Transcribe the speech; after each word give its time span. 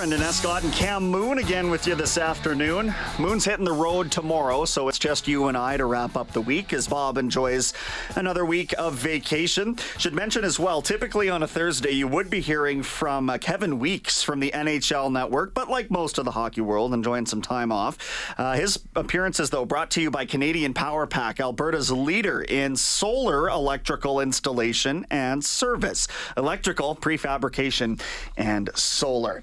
Brendan 0.00 0.22
Escott 0.22 0.64
and 0.64 0.72
Cam 0.72 1.10
Moon 1.10 1.36
again 1.36 1.68
with 1.68 1.86
you 1.86 1.94
this 1.94 2.16
afternoon. 2.16 2.94
Moon's 3.18 3.44
hitting 3.44 3.66
the 3.66 3.72
road 3.72 4.10
tomorrow, 4.10 4.64
so 4.64 4.88
it's 4.88 4.98
just 4.98 5.28
you 5.28 5.48
and 5.48 5.58
I 5.58 5.76
to 5.76 5.84
wrap 5.84 6.16
up 6.16 6.32
the 6.32 6.40
week 6.40 6.72
as 6.72 6.88
Bob 6.88 7.18
enjoys 7.18 7.74
another 8.16 8.46
week 8.46 8.72
of 8.78 8.94
vacation. 8.94 9.76
Should 9.98 10.14
mention 10.14 10.42
as 10.42 10.58
well, 10.58 10.80
typically 10.80 11.28
on 11.28 11.42
a 11.42 11.46
Thursday, 11.46 11.90
you 11.90 12.08
would 12.08 12.30
be 12.30 12.40
hearing 12.40 12.82
from 12.82 13.28
uh, 13.28 13.36
Kevin 13.36 13.78
Weeks 13.78 14.22
from 14.22 14.40
the 14.40 14.50
NHL 14.52 15.12
Network, 15.12 15.52
but 15.52 15.68
like 15.68 15.90
most 15.90 16.16
of 16.16 16.24
the 16.24 16.30
hockey 16.30 16.62
world, 16.62 16.94
enjoying 16.94 17.26
some 17.26 17.42
time 17.42 17.70
off. 17.70 17.98
Uh, 18.38 18.54
his 18.54 18.82
appearances, 18.96 19.50
though, 19.50 19.66
brought 19.66 19.90
to 19.90 20.00
you 20.00 20.10
by 20.10 20.24
Canadian 20.24 20.72
Power 20.72 21.06
Pack, 21.06 21.40
Alberta's 21.40 21.92
leader 21.92 22.40
in 22.40 22.74
solar 22.74 23.50
electrical 23.50 24.18
installation 24.18 25.04
and 25.10 25.44
service, 25.44 26.08
electrical 26.38 26.96
prefabrication, 26.96 28.00
and 28.38 28.70
solar. 28.74 29.42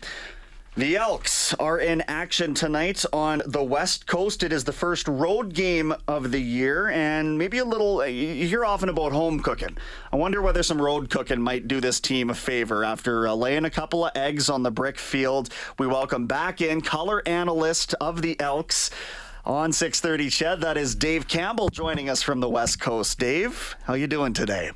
The 0.77 0.95
Elks 0.95 1.55
are 1.55 1.79
in 1.79 2.03
action 2.07 2.53
tonight 2.53 3.03
on 3.11 3.41
the 3.47 3.63
West 3.63 4.05
Coast. 4.05 4.43
It 4.43 4.53
is 4.53 4.63
the 4.63 4.71
first 4.71 5.07
road 5.07 5.55
game 5.55 5.91
of 6.07 6.31
the 6.31 6.39
year, 6.39 6.89
and 6.89 7.35
maybe 7.35 7.57
a 7.57 7.65
little. 7.65 8.05
You 8.05 8.47
hear 8.47 8.63
often 8.63 8.87
about 8.87 9.11
home 9.11 9.39
cooking. 9.39 9.75
I 10.13 10.17
wonder 10.17 10.39
whether 10.39 10.61
some 10.61 10.79
road 10.79 11.09
cooking 11.09 11.41
might 11.41 11.67
do 11.67 11.81
this 11.81 11.99
team 11.99 12.29
a 12.29 12.35
favor. 12.35 12.83
After 12.83 13.27
uh, 13.27 13.33
laying 13.33 13.65
a 13.65 13.71
couple 13.71 14.05
of 14.05 14.11
eggs 14.15 14.51
on 14.51 14.61
the 14.61 14.69
brick 14.69 14.99
field, 14.99 15.49
we 15.79 15.87
welcome 15.87 16.27
back 16.27 16.61
in 16.61 16.81
color 16.81 17.27
analyst 17.27 17.95
of 17.99 18.21
the 18.21 18.39
Elks 18.39 18.91
on 19.45 19.71
6:30. 19.71 20.29
CHED, 20.31 20.61
that 20.61 20.77
is 20.77 20.93
Dave 20.93 21.27
Campbell 21.27 21.69
joining 21.69 22.07
us 22.07 22.21
from 22.21 22.39
the 22.39 22.49
West 22.49 22.79
Coast. 22.79 23.17
Dave, 23.17 23.75
how 23.85 23.95
you 23.95 24.05
doing 24.05 24.31
today? 24.31 24.69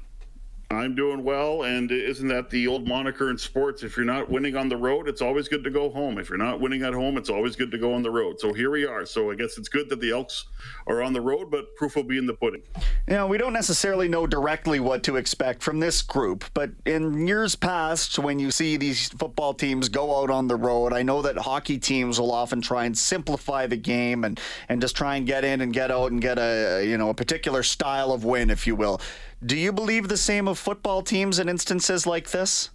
I'm 0.72 0.96
doing 0.96 1.24
well, 1.24 1.64
and 1.64 1.92
isn't 1.92 2.28
that 2.30 2.50
the 2.50 2.68
old 2.68 2.88
moniker 2.88 3.30
in 3.30 3.38
sports? 3.38 3.84
If 3.84 3.98
you're 3.98 4.06
not 4.06 4.30
winning 4.30 4.56
on 4.56 4.70
the 4.70 4.78
road, 4.78 5.08
it's 5.08 5.22
always 5.22 5.48
good 5.48 5.64
to 5.66 5.70
go 5.70 5.90
home. 5.90 6.18
If 6.18 6.30
you're 6.30 6.38
not 6.38 6.62
winning 6.62 6.84
at 6.84 6.94
home, 6.94 7.18
it's 7.18 7.30
always 7.30 7.56
good 7.56 7.72
to 7.72 7.78
go 7.78 7.94
on 7.94 8.04
the 8.04 8.10
road. 8.10 8.40
So 8.40 8.54
here 8.54 8.72
we 8.72 8.86
are. 8.86 9.06
So 9.06 9.32
I 9.32 9.36
guess 9.36 9.58
it's 9.58 9.68
good 9.68 9.90
that 9.90 10.00
the 10.00 10.12
Elks 10.12 10.46
are 10.88 11.02
on 11.02 11.14
the 11.14 11.22
road, 11.22 11.52
but 11.52 11.76
proof 11.76 11.96
will 11.96 12.04
be 12.04 12.18
in 12.18 12.26
the 12.26 12.34
pudding. 12.34 12.62
You 13.08 13.26
we 13.28 13.38
don't 13.38 13.54
necessarily 13.54 14.08
know 14.08 14.26
directly 14.26 14.80
what 14.80 15.04
to 15.04 15.18
expect 15.18 15.62
from 15.62 15.80
this 15.80 16.02
group, 16.02 16.46
but 16.54 16.72
in 16.86 17.28
years 17.28 17.56
past, 17.56 18.18
when 18.18 18.40
you 18.40 18.52
see 18.52 18.78
these 18.78 19.10
football 19.10 19.54
teams 19.54 19.90
go 19.90 20.22
out 20.22 20.30
on 20.30 20.48
the 20.48 20.56
road, 20.56 20.94
I 20.94 21.04
know 21.04 21.22
that 21.22 21.38
hockey 21.38 21.78
teams 21.78 22.20
will 22.20 22.32
often 22.32 22.62
try 22.62 22.86
and 22.86 22.98
simplify 22.98 23.68
the 23.68 23.78
game 23.78 24.24
and 24.24 24.40
and 24.70 24.82
just 24.82 24.96
try 24.96 25.18
and 25.18 25.28
get 25.28 25.44
in 25.44 25.62
and 25.62 25.74
get 25.74 25.92
out 25.92 26.12
and 26.12 26.22
get 26.22 26.38
a 26.38 26.84
you 26.86 26.98
know 26.98 27.10
a 27.10 27.14
particular 27.14 27.64
style 27.64 28.12
of 28.12 28.24
win, 28.24 28.50
if 28.50 28.66
you 28.66 28.76
will. 28.76 29.02
Do 29.44 29.58
you 29.58 29.72
believe 29.72 30.08
the 30.08 30.18
same 30.18 30.48
of 30.48 30.60
football 30.60 31.02
teams 31.02 31.40
in 31.40 31.50
instances 31.50 32.06
like 32.06 32.30
this? 32.30 32.70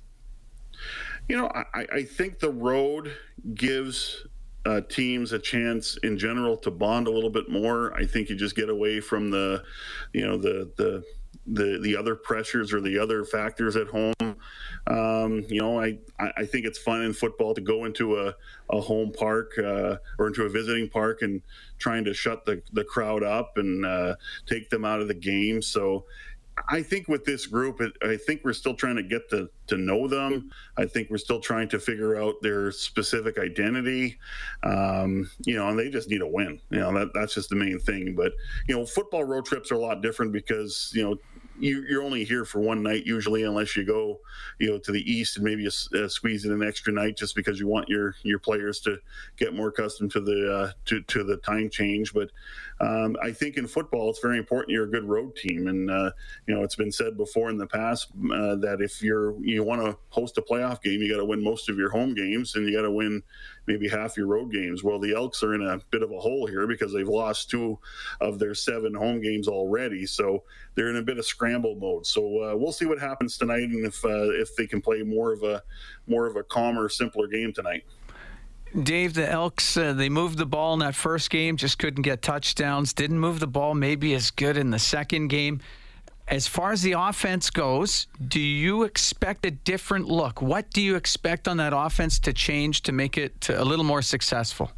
You 1.29 1.37
know, 1.37 1.51
I, 1.55 1.87
I 1.93 2.03
think 2.03 2.41
the 2.41 2.51
road 2.51 3.13
gives 3.55 4.27
uh, 4.65 4.81
teams 4.89 5.33
a 5.33 5.39
chance 5.39 5.97
in 6.03 6.19
general 6.19 6.57
to 6.59 6.71
bond 6.73 7.07
a 7.07 7.11
little 7.11 7.31
bit 7.31 7.49
more. 7.49 7.95
I 7.95 8.05
think 8.05 8.29
you 8.29 8.37
just 8.37 8.57
get 8.57 8.69
away 8.69 9.01
from 9.01 9.31
the, 9.31 9.63
you 10.13 10.27
know, 10.27 10.37
the 10.37 10.71
the 10.77 11.05
the 11.47 11.79
the 11.81 11.97
other 11.97 12.17
pressures 12.17 12.73
or 12.73 12.81
the 12.81 12.99
other 12.99 13.25
factors 13.25 13.77
at 13.77 13.87
home. 13.87 14.37
Um, 14.89 15.45
you 15.49 15.61
know, 15.61 15.81
I, 15.81 15.99
I 16.19 16.45
think 16.45 16.67
it's 16.67 16.79
fun 16.79 17.03
in 17.03 17.13
football 17.13 17.55
to 17.55 17.61
go 17.61 17.85
into 17.85 18.17
a, 18.19 18.35
a 18.71 18.81
home 18.81 19.13
park 19.13 19.53
uh, 19.59 19.97
or 20.19 20.29
into 20.29 20.45
a 20.45 20.49
visiting 20.49 20.89
park 20.89 21.23
and 21.23 21.43
trying 21.79 22.05
to 22.05 22.15
shut 22.15 22.45
the, 22.45 22.63
the 22.73 22.85
crowd 22.85 23.25
up 23.25 23.59
and 23.59 23.85
uh, 23.85 24.15
take 24.47 24.71
them 24.71 24.85
out 24.85 25.01
of 25.01 25.09
the 25.09 25.15
game. 25.15 25.61
So 25.61 26.05
I 26.69 26.83
think 26.83 27.07
with 27.09 27.25
this 27.25 27.47
group, 27.47 27.81
I 28.03 28.17
think 28.17 28.41
we're 28.43 28.53
still 28.55 28.75
trying 28.75 28.97
to 28.97 29.03
get 29.03 29.29
to, 29.31 29.49
to 29.67 29.77
know 29.77 30.09
them. 30.09 30.51
I 30.79 30.87
think 30.87 31.11
we're 31.11 31.19
still 31.19 31.41
trying 31.41 31.69
to 31.69 31.79
figure 31.79 32.17
out 32.17 32.35
their 32.41 32.73
specific 32.73 33.39
identity. 33.39 34.19
Um, 34.63 35.31
you 35.45 35.57
know, 35.57 35.69
and 35.69 35.79
they 35.79 35.91
just 35.91 36.09
need 36.09 36.23
a 36.23 36.27
win. 36.27 36.61
You 36.71 36.81
know, 36.81 36.93
that, 36.95 37.09
that's 37.15 37.35
just 37.35 37.51
the 37.51 37.57
main 37.57 37.79
thing. 37.79 38.15
But, 38.15 38.33
you 38.69 38.77
know, 38.77 38.87
football 38.87 39.25
road 39.25 39.45
trips 39.45 39.71
are 39.71 39.75
a 39.75 39.79
lot 39.79 40.03
different 40.03 40.33
because, 40.33 40.91
you 40.95 41.03
know, 41.03 41.17
you, 41.59 41.99
are 41.99 42.03
only 42.03 42.25
here 42.25 42.45
for 42.45 42.61
one 42.61 42.83
night 42.83 43.07
usually, 43.07 43.45
unless 43.45 43.77
you 43.77 43.85
go, 43.85 44.21
you 44.59 44.71
know, 44.71 44.79
to 44.79 44.93
the 44.93 45.11
east 45.11 45.37
and 45.37 45.45
maybe 45.45 45.67
uh, 45.67 46.09
squeeze 46.09 46.45
in 46.45 46.53
an 46.53 46.63
extra 46.63 46.93
night 46.93 47.17
just 47.17 47.35
because 47.35 47.59
you 47.59 47.67
want 47.67 47.89
your 47.89 48.15
your 48.23 48.39
players 48.39 48.81
to 48.81 48.99
get 49.37 49.55
more 49.55 49.69
accustomed 49.69 50.11
to 50.13 50.21
the 50.21 50.55
uh, 50.55 50.73
to 50.87 51.01
to 51.03 51.25
the 51.25 51.37
time 51.39 51.69
change. 51.71 52.13
But 52.13 52.31
um, 52.81 53.17
I 53.23 53.33
think 53.33 53.57
in 53.57 53.67
football, 53.67 54.11
it's 54.11 54.21
very 54.21 54.39
important 54.39 54.71
you're 54.71 54.85
a 54.85 54.91
good 54.91 55.05
road 55.05 55.37
team, 55.37 55.69
and 55.69 55.91
uh, 55.91 56.11
you 56.47 56.55
know, 56.55 56.63
it's 56.63 56.77
been 56.77 56.93
said 56.93 57.17
before 57.17 57.51
in 57.51 57.59
the 57.59 57.67
past 57.67 58.09
uh, 58.33 58.57
that 58.57 58.79
if 58.81 59.03
you're 59.03 59.35
you 59.43 59.63
want 59.63 59.83
to 59.83 59.97
host 60.11 60.39
a 60.39 60.43
playoff 60.43 60.83
game, 60.83 61.01
you 61.01 61.11
got 61.11 61.19
to 61.19 61.25
win 61.25 61.43
most 61.43 61.69
of 61.69 61.79
your 61.79 61.91
home 61.91 62.15
games, 62.15 62.55
and 62.55 62.69
you 62.69 62.77
got 62.77 62.83
to 62.83 62.91
win 62.91 63.23
maybe 63.67 63.89
half 63.89 64.17
your 64.17 64.27
road 64.27 64.53
games. 64.53 64.85
Well, 64.85 64.99
the 64.99 65.15
Elks 65.15 65.43
are 65.43 65.55
in 65.55 65.63
a 65.63 65.79
bit 65.91 66.03
of 66.03 66.11
a 66.13 66.19
hole 66.19 66.47
here 66.47 66.67
because 66.67 66.93
they've 66.93 67.09
lost 67.09 67.51
two 67.51 67.79
of 68.21 68.39
their 68.39 68.55
seven 68.55 68.95
home 68.95 69.21
games 69.21 69.49
already. 69.49 70.07
So 70.07 70.45
they're 70.75 70.91
in 70.91 70.97
a 70.97 71.03
bit 71.03 71.19
of 71.19 71.27
scramble 71.27 71.46
mode. 71.55 72.07
So 72.07 72.43
uh, 72.43 72.57
we'll 72.57 72.73
see 72.73 72.87
what 72.87 72.99
happens 72.99 73.39
tonight 73.39 73.69
and 73.69 73.85
if 73.87 74.05
uh, 74.05 74.31
if 74.31 74.55
they 74.57 74.67
can 74.67 74.81
play 74.81 75.03
more 75.03 75.33
of 75.33 75.43
a 75.43 75.63
more 76.07 76.27
of 76.27 76.37
a 76.37 76.43
calmer, 76.43 76.89
simpler 76.89 77.27
game 77.27 77.53
tonight. 77.53 77.85
Dave, 78.83 79.15
the 79.15 79.31
Elks, 79.31 79.77
uh, 79.77 79.93
they 79.93 80.09
moved 80.09 80.39
the 80.39 80.47
ball 80.47 80.75
in 80.75 80.81
that 80.81 80.95
first 80.95 81.31
game, 81.31 81.57
just 81.57 81.79
couldn't 81.79 82.03
get 82.03 82.21
touchdowns. 82.21 82.93
Didn't 82.93 83.19
move 83.19 83.41
the 83.41 83.47
ball 83.47 83.75
maybe 83.75 84.15
as 84.15 84.31
good 84.31 84.57
in 84.57 84.71
the 84.71 84.79
second 84.79 85.29
game. 85.29 85.61
As 86.29 86.49
far 86.49 86.73
as 86.73 86.83
the 86.83 86.93
offense 86.93 87.51
goes, 87.51 88.09
do 88.27 88.41
you 88.41 88.83
expect 88.83 89.47
a 89.47 89.51
different 89.53 90.09
look? 90.09 90.43
What 90.43 90.71
do 90.71 90.83
you 90.83 90.97
expect 90.97 91.47
on 91.47 91.57
that 91.59 91.73
offense 91.75 92.19
to 92.21 92.33
change 92.33 92.83
to 92.83 92.93
make 92.93 93.17
it 93.17 93.49
a 93.49 93.65
little 93.65 93.85
more 93.85 94.03
successful? 94.03 94.73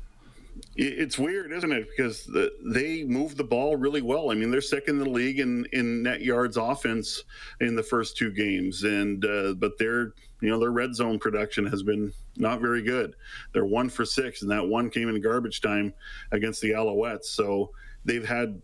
It's 0.80 1.18
weird, 1.18 1.50
isn't 1.50 1.72
it? 1.72 1.88
Because 1.88 2.24
the, 2.24 2.52
they 2.64 3.02
move 3.02 3.36
the 3.36 3.42
ball 3.42 3.74
really 3.74 4.00
well. 4.00 4.30
I 4.30 4.36
mean, 4.36 4.52
they're 4.52 4.60
second 4.60 4.98
in 4.98 5.04
the 5.04 5.10
league 5.10 5.40
in, 5.40 5.66
in 5.72 6.04
net 6.04 6.22
yards 6.22 6.56
offense 6.56 7.24
in 7.60 7.74
the 7.74 7.82
first 7.82 8.16
two 8.16 8.30
games, 8.30 8.84
and 8.84 9.24
uh, 9.24 9.54
but 9.54 9.76
their 9.76 10.14
you 10.40 10.48
know 10.48 10.60
their 10.60 10.70
red 10.70 10.94
zone 10.94 11.18
production 11.18 11.66
has 11.66 11.82
been 11.82 12.12
not 12.36 12.60
very 12.60 12.80
good. 12.80 13.16
They're 13.52 13.64
one 13.64 13.88
for 13.88 14.04
six, 14.04 14.42
and 14.42 14.50
that 14.52 14.68
one 14.68 14.88
came 14.88 15.08
in 15.08 15.20
garbage 15.20 15.60
time 15.60 15.92
against 16.30 16.60
the 16.60 16.70
Alouettes. 16.70 17.24
So 17.24 17.72
they've 18.04 18.26
had 18.26 18.62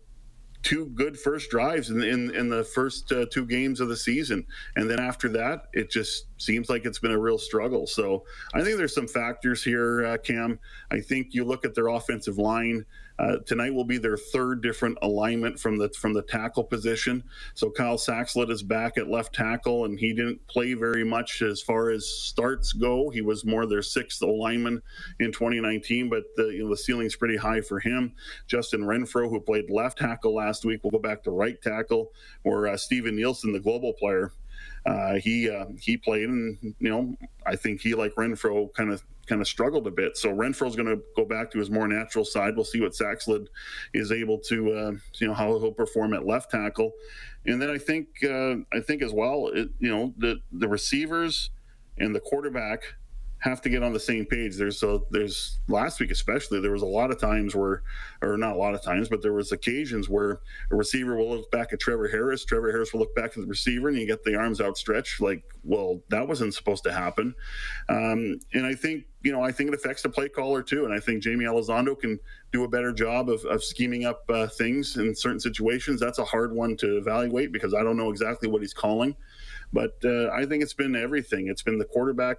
two 0.64 0.86
good 0.86 1.16
first 1.16 1.50
drives 1.50 1.90
in 1.90 2.02
in, 2.02 2.34
in 2.34 2.48
the 2.48 2.64
first 2.64 3.12
uh, 3.12 3.26
two 3.30 3.46
games 3.46 3.80
of 3.80 3.88
the 3.88 3.96
season, 3.96 4.44
and 4.74 4.90
then 4.90 4.98
after 4.98 5.28
that, 5.28 5.68
it 5.72 5.90
just 5.90 6.26
seems 6.38 6.68
like 6.68 6.84
it's 6.84 6.98
been 6.98 7.12
a 7.12 7.18
real 7.18 7.38
struggle. 7.38 7.86
So 7.86 8.24
I 8.54 8.62
think 8.62 8.78
there's 8.78 8.94
some 8.94 9.06
factors 9.06 9.62
here, 9.62 10.04
uh, 10.04 10.18
Cam. 10.18 10.58
I 10.90 11.00
think 11.00 11.34
you 11.34 11.44
look 11.44 11.64
at 11.64 11.74
their 11.74 11.88
offensive 11.88 12.38
line. 12.38 12.84
Uh, 13.18 13.36
tonight 13.46 13.72
will 13.72 13.84
be 13.84 13.98
their 13.98 14.16
third 14.16 14.60
different 14.60 14.98
alignment 15.02 15.58
from 15.58 15.78
the 15.78 15.88
from 15.90 16.12
the 16.12 16.22
tackle 16.22 16.64
position. 16.64 17.22
So 17.54 17.70
Kyle 17.70 17.96
Saxelid 17.96 18.50
is 18.50 18.62
back 18.62 18.98
at 18.98 19.08
left 19.08 19.34
tackle, 19.34 19.84
and 19.84 19.98
he 19.98 20.12
didn't 20.12 20.44
play 20.48 20.74
very 20.74 21.04
much 21.04 21.40
as 21.42 21.62
far 21.62 21.90
as 21.90 22.08
starts 22.08 22.72
go. 22.72 23.10
He 23.10 23.20
was 23.20 23.44
more 23.44 23.66
their 23.66 23.82
sixth 23.82 24.20
lineman 24.22 24.82
in 25.20 25.30
2019, 25.30 26.08
but 26.08 26.24
the 26.36 26.44
you 26.48 26.64
know, 26.64 26.70
the 26.70 26.76
ceiling's 26.76 27.16
pretty 27.16 27.36
high 27.36 27.60
for 27.60 27.78
him. 27.78 28.14
Justin 28.48 28.82
Renfro, 28.82 29.28
who 29.28 29.40
played 29.40 29.70
left 29.70 29.98
tackle 29.98 30.34
last 30.34 30.64
week, 30.64 30.82
will 30.82 30.90
go 30.90 30.98
back 30.98 31.22
to 31.24 31.30
right 31.30 31.60
tackle, 31.62 32.12
or 32.42 32.66
uh, 32.66 32.76
Steven 32.76 33.14
Nielsen, 33.14 33.52
the 33.52 33.60
global 33.60 33.92
player 33.92 34.32
uh, 34.86 35.14
he 35.14 35.48
uh, 35.50 35.66
he 35.80 35.96
played, 35.96 36.28
and 36.28 36.58
you 36.78 36.90
know 36.90 37.16
I 37.46 37.56
think 37.56 37.80
he 37.80 37.94
like 37.94 38.14
Renfro 38.14 38.72
kind 38.74 38.92
of 38.92 39.02
kind 39.26 39.40
of 39.40 39.48
struggled 39.48 39.86
a 39.86 39.90
bit. 39.90 40.16
So 40.16 40.30
Renfro's 40.30 40.76
going 40.76 40.88
to 40.88 41.02
go 41.16 41.24
back 41.24 41.50
to 41.52 41.58
his 41.58 41.70
more 41.70 41.88
natural 41.88 42.24
side. 42.24 42.54
We'll 42.56 42.64
see 42.64 42.80
what 42.80 42.92
Saxelid 42.92 43.46
is 43.94 44.12
able 44.12 44.38
to, 44.40 44.72
uh, 44.72 44.92
you 45.14 45.26
know, 45.26 45.34
how 45.34 45.58
he'll 45.58 45.72
perform 45.72 46.14
at 46.14 46.26
left 46.26 46.50
tackle. 46.50 46.92
And 47.46 47.60
then 47.60 47.70
I 47.70 47.78
think, 47.78 48.08
uh, 48.22 48.56
I 48.72 48.80
think 48.80 49.02
as 49.02 49.12
well, 49.12 49.48
it, 49.48 49.70
you 49.78 49.90
know, 49.90 50.12
the 50.18 50.40
the 50.52 50.68
receivers 50.68 51.50
and 51.98 52.14
the 52.14 52.20
quarterback 52.20 52.82
have 53.38 53.60
to 53.60 53.68
get 53.68 53.82
on 53.82 53.92
the 53.92 54.00
same 54.00 54.24
page. 54.24 54.56
There's 54.56 54.82
a 54.82 55.00
there's 55.10 55.58
last 55.68 56.00
week 56.00 56.10
especially 56.10 56.60
there 56.60 56.72
was 56.72 56.82
a 56.82 56.86
lot 56.86 57.10
of 57.10 57.20
times 57.20 57.54
where, 57.54 57.82
or 58.22 58.38
not 58.38 58.54
a 58.54 58.58
lot 58.58 58.74
of 58.74 58.82
times, 58.82 59.10
but 59.10 59.20
there 59.20 59.34
was 59.34 59.52
occasions 59.52 60.08
where 60.08 60.40
a 60.70 60.76
receiver 60.76 61.16
will 61.16 61.28
look 61.36 61.50
back 61.50 61.72
at 61.72 61.80
Trevor 61.80 62.08
Harris. 62.08 62.44
Trevor 62.44 62.72
Harris 62.72 62.92
will 62.92 63.00
look 63.00 63.14
back 63.14 63.32
at 63.36 63.42
the 63.42 63.46
receiver, 63.46 63.88
and 63.88 63.98
you 63.98 64.06
get 64.06 64.24
the 64.24 64.34
arms 64.34 64.62
outstretched. 64.62 65.20
Like, 65.20 65.44
well, 65.62 66.00
that 66.08 66.26
wasn't 66.26 66.54
supposed 66.54 66.84
to 66.84 66.92
happen. 66.92 67.34
Um, 67.90 68.40
and 68.54 68.64
I 68.64 68.74
think 68.74 69.04
you 69.22 69.30
know 69.30 69.42
I 69.42 69.52
think 69.52 69.68
it 69.68 69.74
affects 69.74 70.02
the 70.02 70.08
play 70.08 70.30
caller 70.30 70.62
too. 70.62 70.86
And 70.86 70.94
I 70.94 71.00
think 71.00 71.22
Jamie 71.22 71.44
Elizondo 71.44 71.98
can 71.98 72.18
do 72.50 72.64
a 72.64 72.68
better 72.68 72.92
job 72.92 73.28
of, 73.28 73.44
of 73.44 73.62
scheming 73.62 74.06
up 74.06 74.22
uh, 74.30 74.46
things 74.46 74.96
in 74.96 75.14
certain 75.14 75.40
situations. 75.40 76.00
That's 76.00 76.18
a 76.18 76.24
hard 76.24 76.54
one 76.54 76.78
to 76.78 76.96
evaluate 76.96 77.52
because 77.52 77.74
I 77.74 77.82
don't 77.82 77.98
know 77.98 78.10
exactly 78.10 78.48
what 78.48 78.62
he's 78.62 78.74
calling. 78.74 79.14
But 79.72 79.96
uh, 80.04 80.30
I 80.30 80.46
think 80.46 80.62
it's 80.62 80.72
been 80.72 80.96
everything. 80.96 81.48
It's 81.48 81.62
been 81.62 81.78
the 81.78 81.84
quarterback 81.84 82.38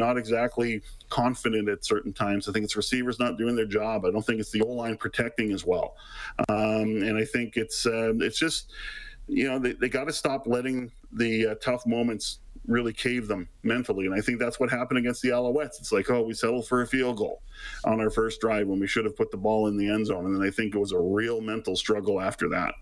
not 0.00 0.18
exactly 0.18 0.82
confident 1.08 1.68
at 1.68 1.84
certain 1.84 2.12
times. 2.12 2.48
I 2.48 2.52
think 2.52 2.64
it's 2.64 2.74
receivers 2.74 3.20
not 3.20 3.38
doing 3.38 3.54
their 3.54 3.66
job. 3.66 4.04
I 4.04 4.10
don't 4.10 4.24
think 4.26 4.40
it's 4.40 4.50
the 4.50 4.62
O 4.62 4.72
line 4.72 4.96
protecting 4.96 5.52
as 5.52 5.64
well. 5.64 5.94
Um, 6.48 7.02
and 7.02 7.16
I 7.16 7.24
think 7.24 7.56
it's 7.56 7.86
uh, 7.86 8.14
it's 8.18 8.38
just 8.38 8.72
you 9.28 9.48
know 9.48 9.60
they, 9.60 9.72
they 9.72 9.88
got 9.88 10.04
to 10.04 10.12
stop 10.12 10.46
letting 10.46 10.90
the 11.12 11.48
uh, 11.48 11.54
tough 11.56 11.86
moments 11.86 12.40
really 12.66 12.92
cave 12.92 13.26
them 13.26 13.48
mentally. 13.62 14.06
And 14.06 14.14
I 14.14 14.20
think 14.20 14.38
that's 14.38 14.60
what 14.60 14.70
happened 14.70 14.98
against 14.98 15.22
the 15.22 15.30
Alouettes. 15.30 15.78
It's 15.80 15.92
like, 15.92 16.10
oh, 16.10 16.22
we 16.22 16.34
settled 16.34 16.68
for 16.68 16.82
a 16.82 16.86
field 16.86 17.16
goal 17.16 17.42
on 17.84 18.00
our 18.00 18.10
first 18.10 18.40
drive 18.40 18.68
when 18.68 18.78
we 18.78 18.86
should 18.86 19.04
have 19.04 19.16
put 19.16 19.30
the 19.30 19.36
ball 19.36 19.66
in 19.66 19.76
the 19.76 19.88
end 19.88 20.06
zone. 20.06 20.26
And 20.26 20.34
then 20.34 20.46
I 20.46 20.50
think 20.50 20.74
it 20.74 20.78
was 20.78 20.92
a 20.92 20.98
real 20.98 21.40
mental 21.40 21.74
struggle 21.74 22.20
after 22.20 22.48
that. 22.50 22.74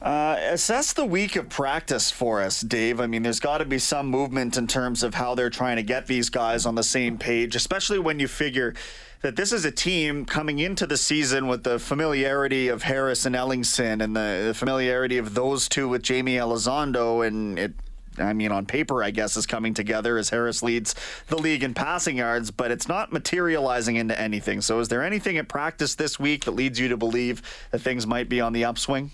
Uh, 0.00 0.36
assess 0.50 0.92
the 0.92 1.04
week 1.04 1.36
of 1.36 1.48
practice 1.48 2.10
for 2.10 2.42
us, 2.42 2.60
Dave. 2.60 3.00
I 3.00 3.06
mean, 3.06 3.22
there's 3.22 3.40
got 3.40 3.58
to 3.58 3.64
be 3.64 3.78
some 3.78 4.08
movement 4.08 4.56
in 4.56 4.66
terms 4.66 5.02
of 5.02 5.14
how 5.14 5.34
they're 5.34 5.50
trying 5.50 5.76
to 5.76 5.82
get 5.82 6.06
these 6.06 6.28
guys 6.28 6.66
on 6.66 6.74
the 6.74 6.82
same 6.82 7.16
page, 7.16 7.56
especially 7.56 7.98
when 7.98 8.20
you 8.20 8.28
figure 8.28 8.74
that 9.22 9.36
this 9.36 9.52
is 9.52 9.64
a 9.64 9.70
team 9.70 10.26
coming 10.26 10.58
into 10.58 10.86
the 10.86 10.98
season 10.98 11.48
with 11.48 11.64
the 11.64 11.78
familiarity 11.78 12.68
of 12.68 12.82
Harris 12.82 13.24
and 13.24 13.34
Ellingson 13.34 14.02
and 14.02 14.14
the, 14.14 14.44
the 14.48 14.54
familiarity 14.54 15.16
of 15.16 15.34
those 15.34 15.68
two 15.68 15.88
with 15.88 16.02
Jamie 16.02 16.36
Elizondo. 16.36 17.26
And 17.26 17.58
it, 17.58 17.72
I 18.18 18.34
mean, 18.34 18.52
on 18.52 18.66
paper, 18.66 19.02
I 19.02 19.10
guess, 19.10 19.34
is 19.36 19.46
coming 19.46 19.72
together 19.72 20.18
as 20.18 20.28
Harris 20.28 20.62
leads 20.62 20.94
the 21.28 21.38
league 21.38 21.62
in 21.62 21.72
passing 21.72 22.18
yards, 22.18 22.50
but 22.50 22.70
it's 22.70 22.86
not 22.86 23.12
materializing 23.12 23.96
into 23.96 24.18
anything. 24.20 24.60
So, 24.60 24.78
is 24.78 24.88
there 24.88 25.02
anything 25.02 25.38
at 25.38 25.48
practice 25.48 25.94
this 25.94 26.20
week 26.20 26.44
that 26.44 26.52
leads 26.52 26.78
you 26.78 26.88
to 26.88 26.96
believe 26.98 27.40
that 27.70 27.80
things 27.80 28.06
might 28.06 28.28
be 28.28 28.42
on 28.42 28.52
the 28.52 28.64
upswing? 28.64 29.10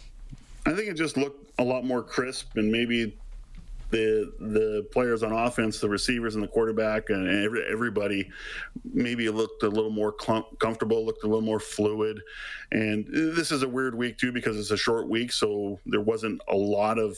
I 0.66 0.72
think 0.72 0.88
it 0.88 0.94
just 0.94 1.16
looked 1.16 1.52
a 1.58 1.64
lot 1.64 1.84
more 1.84 2.02
crisp, 2.02 2.56
and 2.56 2.70
maybe 2.70 3.16
the 3.90 4.32
the 4.40 4.86
players 4.90 5.22
on 5.22 5.32
offense, 5.32 5.78
the 5.78 5.88
receivers 5.88 6.34
and 6.34 6.42
the 6.42 6.48
quarterback, 6.48 7.10
and 7.10 7.28
every, 7.44 7.64
everybody, 7.70 8.30
maybe 8.92 9.28
looked 9.28 9.62
a 9.62 9.68
little 9.68 9.90
more 9.90 10.12
clump, 10.12 10.58
comfortable, 10.58 11.04
looked 11.04 11.24
a 11.24 11.26
little 11.26 11.42
more 11.42 11.60
fluid. 11.60 12.20
And 12.72 13.06
this 13.06 13.52
is 13.52 13.62
a 13.62 13.68
weird 13.68 13.94
week 13.94 14.18
too 14.18 14.32
because 14.32 14.58
it's 14.58 14.70
a 14.70 14.76
short 14.76 15.08
week, 15.08 15.30
so 15.32 15.78
there 15.86 16.00
wasn't 16.00 16.40
a 16.48 16.56
lot 16.56 16.98
of 16.98 17.16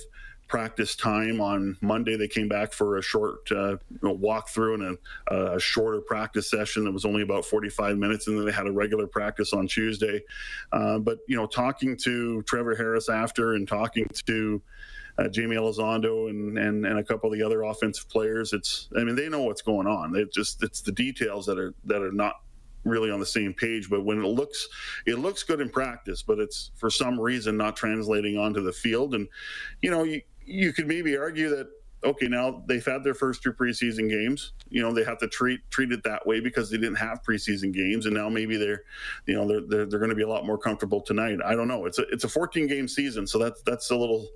practice 0.49 0.95
time 0.95 1.41
on 1.41 1.77
Monday. 1.81 2.17
They 2.17 2.29
came 2.29 2.49
back 2.49 2.73
for 2.73 2.99
a 2.99 3.03
short 3.03 3.51
uh, 3.51 3.77
walkthrough 4.03 4.75
and 4.75 4.99
a, 5.29 5.57
a, 5.57 5.61
shorter 5.61 6.01
practice 6.01 6.51
session 6.51 6.85
that 6.85 6.93
was 6.93 7.05
only 7.05 7.23
about 7.23 7.45
45 7.45 7.97
minutes, 7.99 8.27
and 8.27 8.39
then 8.39 8.47
they 8.47 8.53
had 8.53 8.67
a 8.67 8.73
regular 8.73 9.07
practice 9.07 9.53
on 9.53 9.67
Tuesday. 9.67 10.23
Uh, 10.73 10.99
but 10.99 11.19
you 11.29 11.37
know, 11.37 11.47
talking 11.47 11.97
to 12.05 12.43
Trevor 12.43 12.75
Harris 12.75 13.09
after 13.09 13.55
and 13.55 13.67
talking 13.67 14.07
to 14.27 14.63
uh, 15.19 15.29
Jamie 15.29 15.57
Elizondo 15.57 16.29
and, 16.29 16.59
and 16.59 16.85
and 16.87 16.99
a 16.99 17.05
couple 17.05 17.33
of 17.33 17.39
the 17.39 17.45
other 17.45 17.63
offensive 17.63 18.09
players, 18.09 18.53
it's 18.53 18.89
I 18.97 19.05
mean 19.05 19.17
they 19.17 19.29
know 19.29 19.43
what's 19.43 19.63
going 19.63 19.87
on. 19.87 20.13
They 20.13 20.25
just 20.33 20.63
it's 20.63 20.83
the 20.83 20.93
details 20.93 21.47
that 21.47 21.59
are 21.59 21.75
that 21.85 22.03
are 22.03 22.13
not 22.13 22.37
really 22.85 23.11
on 23.11 23.19
the 23.19 23.27
same 23.27 23.53
page 23.55 23.89
but 23.89 24.05
when 24.05 24.23
it 24.23 24.27
looks 24.27 24.69
it 25.07 25.19
looks 25.19 25.43
good 25.43 25.61
in 25.61 25.69
practice 25.69 26.23
but 26.23 26.39
it's 26.39 26.71
for 26.77 26.91
some 26.91 27.19
reason 27.19 27.57
not 27.57 27.77
translating 27.77 28.37
onto 28.37 28.63
the 28.63 28.73
field 28.73 29.15
and 29.15 29.27
you 29.81 29.91
know 29.91 30.03
you, 30.03 30.21
you 30.47 30.73
could 30.73 30.87
maybe 30.87 31.17
argue 31.17 31.49
that 31.51 31.69
okay, 32.05 32.29
now 32.29 32.63
they've 32.67 32.85
had 32.85 33.03
their 33.03 33.15
first 33.15 33.43
two 33.43 33.53
preseason 33.53 34.09
games. 34.09 34.53
You 34.69 34.83
know, 34.83 34.93
they 34.93 35.05
have 35.05 35.19
to 35.19 35.29
treat 35.29 35.61
treat 35.71 35.91
it 35.93 36.03
that 36.05 36.27
way 36.27 36.41
because 36.41 36.71
they 36.71 36.77
didn't 36.77 36.97
have 36.97 37.23
preseason 37.23 37.73
games, 37.73 38.07
and 38.07 38.15
now 38.15 38.29
maybe 38.29 38.57
they're, 38.57 38.83
you 39.27 39.35
know, 39.35 39.47
they're 39.47 39.63
they're, 39.63 39.87
they're 39.87 39.99
going 39.99 40.11
to 40.11 40.17
be 40.17 40.23
a 40.23 40.29
lot 40.29 40.47
more 40.47 40.59
comfortable 40.59 41.01
tonight. 41.01 41.39
I 41.45 41.55
don't 41.55 41.69
know. 41.69 41.87
It's 41.87 41.99
a 41.99 42.03
it's 42.11 42.25
a 42.25 42.29
14 42.29 42.67
game 42.67 42.89
season, 42.89 43.27
so 43.27 43.39
that's 43.39 43.63
that's 43.63 43.91
a 43.91 43.97
little, 43.97 44.29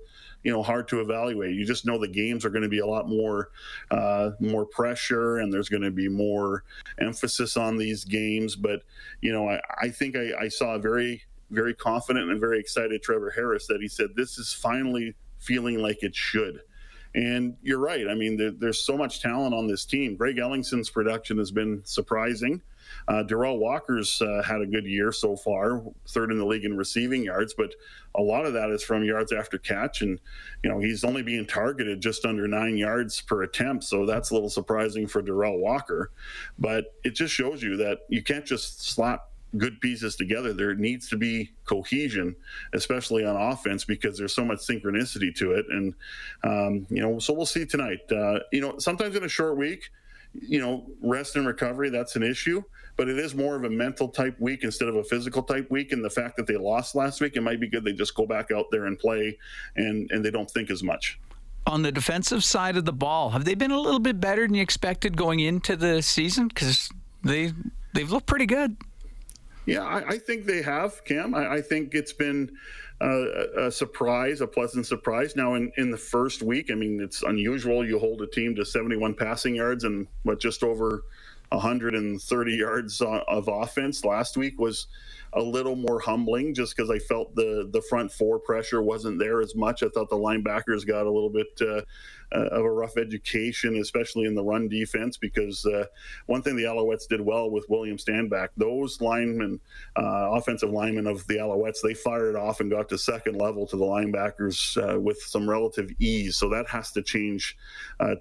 you 0.43 0.51
know, 0.51 0.63
hard 0.63 0.87
to 0.89 1.01
evaluate. 1.01 1.55
You 1.55 1.65
just 1.65 1.85
know 1.85 1.97
the 1.97 2.07
games 2.07 2.45
are 2.45 2.49
going 2.49 2.63
to 2.63 2.69
be 2.69 2.79
a 2.79 2.87
lot 2.87 3.07
more 3.07 3.51
uh, 3.91 4.31
more 4.39 4.65
pressure, 4.65 5.37
and 5.37 5.53
there's 5.53 5.69
going 5.69 5.83
to 5.83 5.91
be 5.91 6.09
more 6.09 6.63
emphasis 6.99 7.55
on 7.57 7.77
these 7.77 8.03
games. 8.03 8.55
But 8.55 8.81
you 9.21 9.31
know, 9.31 9.49
I, 9.49 9.61
I 9.81 9.89
think 9.89 10.15
I, 10.15 10.31
I 10.39 10.47
saw 10.47 10.75
a 10.75 10.79
very 10.79 11.23
very 11.51 11.73
confident 11.73 12.29
and 12.29 12.39
very 12.39 12.59
excited 12.59 13.01
Trevor 13.01 13.31
Harris 13.31 13.65
that 13.65 13.81
he 13.81 13.87
said 13.87 14.09
this 14.15 14.37
is 14.37 14.53
finally 14.53 15.15
feeling 15.39 15.81
like 15.81 16.03
it 16.03 16.15
should. 16.15 16.61
And 17.15 17.55
you're 17.63 17.79
right. 17.79 18.07
I 18.07 18.13
mean, 18.13 18.37
there, 18.37 18.51
there's 18.51 18.85
so 18.85 18.95
much 18.95 19.21
talent 19.21 19.55
on 19.55 19.67
this 19.67 19.83
team. 19.83 20.15
Greg 20.15 20.37
Ellingson's 20.37 20.91
production 20.91 21.39
has 21.39 21.49
been 21.51 21.81
surprising. 21.83 22.61
Uh, 23.07 23.23
Derel 23.23 23.57
Walker's 23.57 24.21
uh, 24.21 24.43
had 24.45 24.61
a 24.61 24.65
good 24.65 24.85
year 24.85 25.11
so 25.11 25.35
far, 25.35 25.81
third 26.07 26.31
in 26.31 26.37
the 26.37 26.45
league 26.45 26.65
in 26.65 26.77
receiving 26.77 27.23
yards, 27.23 27.53
but 27.53 27.73
a 28.15 28.21
lot 28.21 28.45
of 28.45 28.53
that 28.53 28.69
is 28.69 28.83
from 28.83 29.03
yards 29.03 29.31
after 29.31 29.57
catch. 29.57 30.01
And, 30.01 30.19
you 30.63 30.69
know, 30.69 30.79
he's 30.79 31.03
only 31.03 31.21
being 31.21 31.45
targeted 31.45 32.01
just 32.01 32.25
under 32.25 32.47
nine 32.47 32.77
yards 32.77 33.21
per 33.21 33.43
attempt. 33.43 33.83
So 33.83 34.05
that's 34.05 34.31
a 34.31 34.33
little 34.33 34.49
surprising 34.49 35.07
for 35.07 35.21
Derel 35.21 35.59
Walker. 35.59 36.11
But 36.57 36.93
it 37.03 37.15
just 37.15 37.33
shows 37.33 37.63
you 37.63 37.77
that 37.77 37.99
you 38.09 38.23
can't 38.23 38.45
just 38.45 38.83
slap 38.83 39.29
good 39.57 39.79
pieces 39.81 40.15
together. 40.15 40.53
There 40.53 40.75
needs 40.75 41.09
to 41.09 41.17
be 41.17 41.51
cohesion, 41.65 42.35
especially 42.73 43.25
on 43.25 43.35
offense, 43.35 43.83
because 43.83 44.17
there's 44.17 44.33
so 44.33 44.45
much 44.45 44.59
synchronicity 44.59 45.35
to 45.35 45.53
it. 45.53 45.65
And 45.69 45.93
um, 46.43 46.87
you 46.89 47.01
know, 47.01 47.19
so 47.19 47.33
we'll 47.33 47.45
see 47.45 47.65
tonight. 47.65 47.99
Uh, 48.11 48.39
you 48.51 48.61
know, 48.61 48.77
sometimes 48.77 49.15
in 49.15 49.23
a 49.23 49.29
short 49.29 49.57
week, 49.57 49.89
you 50.33 50.59
know, 50.59 50.85
rest 51.01 51.35
and 51.35 51.47
recovery 51.47 51.89
that's 51.89 52.15
an 52.15 52.23
issue, 52.23 52.61
but 52.95 53.09
it 53.09 53.17
is 53.17 53.33
more 53.33 53.55
of 53.55 53.63
a 53.63 53.69
mental 53.69 54.07
type 54.07 54.39
week 54.39 54.63
instead 54.63 54.87
of 54.87 54.95
a 54.95 55.03
physical 55.03 55.41
type 55.41 55.69
week. 55.71 55.91
And 55.91 56.03
the 56.03 56.09
fact 56.09 56.37
that 56.37 56.45
they 56.45 56.55
lost 56.55 56.95
last 56.95 57.19
week, 57.19 57.35
it 57.35 57.41
might 57.41 57.59
be 57.59 57.67
good 57.67 57.83
they 57.83 57.93
just 57.93 58.15
go 58.15 58.27
back 58.27 58.51
out 58.51 58.65
there 58.71 58.85
and 58.85 58.97
play, 58.97 59.37
and 59.75 60.09
and 60.11 60.23
they 60.23 60.31
don't 60.31 60.49
think 60.49 60.69
as 60.69 60.83
much. 60.83 61.19
On 61.65 61.81
the 61.81 61.91
defensive 61.91 62.43
side 62.43 62.77
of 62.77 62.85
the 62.85 62.93
ball, 62.93 63.31
have 63.31 63.45
they 63.45 63.53
been 63.53 63.71
a 63.71 63.79
little 63.79 63.99
bit 63.99 64.19
better 64.19 64.45
than 64.45 64.55
you 64.55 64.61
expected 64.61 65.17
going 65.17 65.39
into 65.39 65.75
the 65.75 66.01
season? 66.01 66.47
Because 66.47 66.89
they 67.23 67.51
they've 67.93 68.09
looked 68.11 68.27
pretty 68.27 68.45
good. 68.45 68.77
Yeah, 69.69 69.83
I, 69.83 70.09
I 70.09 70.17
think 70.17 70.45
they 70.45 70.61
have, 70.61 71.03
Cam. 71.05 71.35
I, 71.35 71.55
I 71.55 71.61
think 71.61 71.93
it's 71.93 72.13
been 72.13 72.51
uh, 73.01 73.65
a 73.67 73.71
surprise, 73.71 74.41
a 74.41 74.47
pleasant 74.47 74.85
surprise. 74.85 75.35
Now, 75.35 75.55
in, 75.55 75.71
in 75.77 75.91
the 75.91 75.97
first 75.97 76.41
week, 76.41 76.69
I 76.71 76.75
mean, 76.75 76.99
it's 77.01 77.23
unusual. 77.23 77.85
You 77.85 77.99
hold 77.99 78.21
a 78.21 78.27
team 78.27 78.55
to 78.55 78.65
71 78.65 79.15
passing 79.15 79.55
yards 79.55 79.83
and 79.83 80.07
what 80.23 80.39
just 80.39 80.63
over 80.63 81.03
130 81.51 82.55
yards 82.55 83.01
of 83.01 83.47
offense. 83.47 84.05
Last 84.05 84.37
week 84.37 84.59
was 84.59 84.87
a 85.33 85.41
little 85.41 85.75
more 85.75 85.99
humbling 85.99 86.53
just 86.53 86.75
because 86.75 86.89
I 86.89 86.99
felt 86.99 87.35
the 87.35 87.69
the 87.71 87.81
front 87.81 88.11
four 88.11 88.39
pressure 88.39 88.81
wasn't 88.81 89.19
there 89.19 89.41
as 89.41 89.55
much. 89.55 89.83
I 89.83 89.89
thought 89.89 90.09
the 90.09 90.15
linebackers 90.15 90.85
got 90.85 91.05
a 91.05 91.11
little 91.11 91.29
bit. 91.29 91.47
Uh, 91.61 91.81
uh, 92.31 92.45
of 92.51 92.63
a 92.63 92.71
rough 92.71 92.95
education, 92.97 93.75
especially 93.77 94.25
in 94.25 94.35
the 94.35 94.43
run 94.43 94.67
defense, 94.67 95.17
because 95.17 95.65
uh, 95.65 95.85
one 96.27 96.43
thing 96.43 96.55
the 96.55 96.63
Alouettes 96.63 97.07
did 97.07 97.21
well 97.21 97.49
with 97.49 97.65
William 97.69 97.97
Stanback, 97.97 98.49
those 98.55 99.01
linemen, 99.01 99.59
uh, 99.95 100.29
offensive 100.33 100.69
linemen 100.69 101.07
of 101.07 101.25
the 101.25 101.37
Alouettes, 101.37 101.81
they 101.81 101.95
fired 101.95 102.35
off 102.35 102.59
and 102.59 102.69
got 102.69 102.87
to 102.89 102.99
second 102.99 103.35
level 103.35 103.65
to 103.65 103.75
the 103.75 103.83
linebackers 103.83 104.77
uh, 104.77 104.99
with 104.99 105.17
some 105.17 105.49
relative 105.49 105.89
ease. 105.97 106.37
So 106.37 106.49
that 106.49 106.67
has 106.69 106.91
to 106.91 107.01
change 107.01 107.57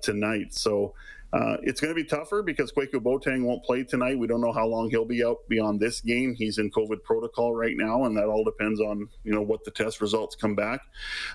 tonight. 0.00 0.54
So 0.54 0.94
uh, 1.32 1.56
it's 1.62 1.80
going 1.80 1.94
to 1.94 2.00
be 2.00 2.08
tougher 2.08 2.42
because 2.42 2.72
Kwaku 2.72 2.94
Boateng 2.94 3.44
won't 3.44 3.62
play 3.64 3.84
tonight. 3.84 4.18
We 4.18 4.26
don't 4.26 4.40
know 4.40 4.52
how 4.52 4.66
long 4.66 4.88
he'll 4.88 5.04
be 5.04 5.24
out 5.24 5.38
beyond 5.48 5.78
this 5.78 6.00
game. 6.00 6.34
He's 6.34 6.58
in 6.58 6.70
COVID 6.70 7.02
protocol 7.02 7.54
right 7.54 7.76
now, 7.76 8.04
and 8.04 8.16
that 8.16 8.26
all 8.26 8.44
depends 8.44 8.80
on 8.80 9.08
you 9.24 9.32
know 9.32 9.42
what 9.42 9.64
the 9.64 9.70
test 9.70 10.00
results 10.00 10.36
come 10.36 10.54
back. 10.54 10.80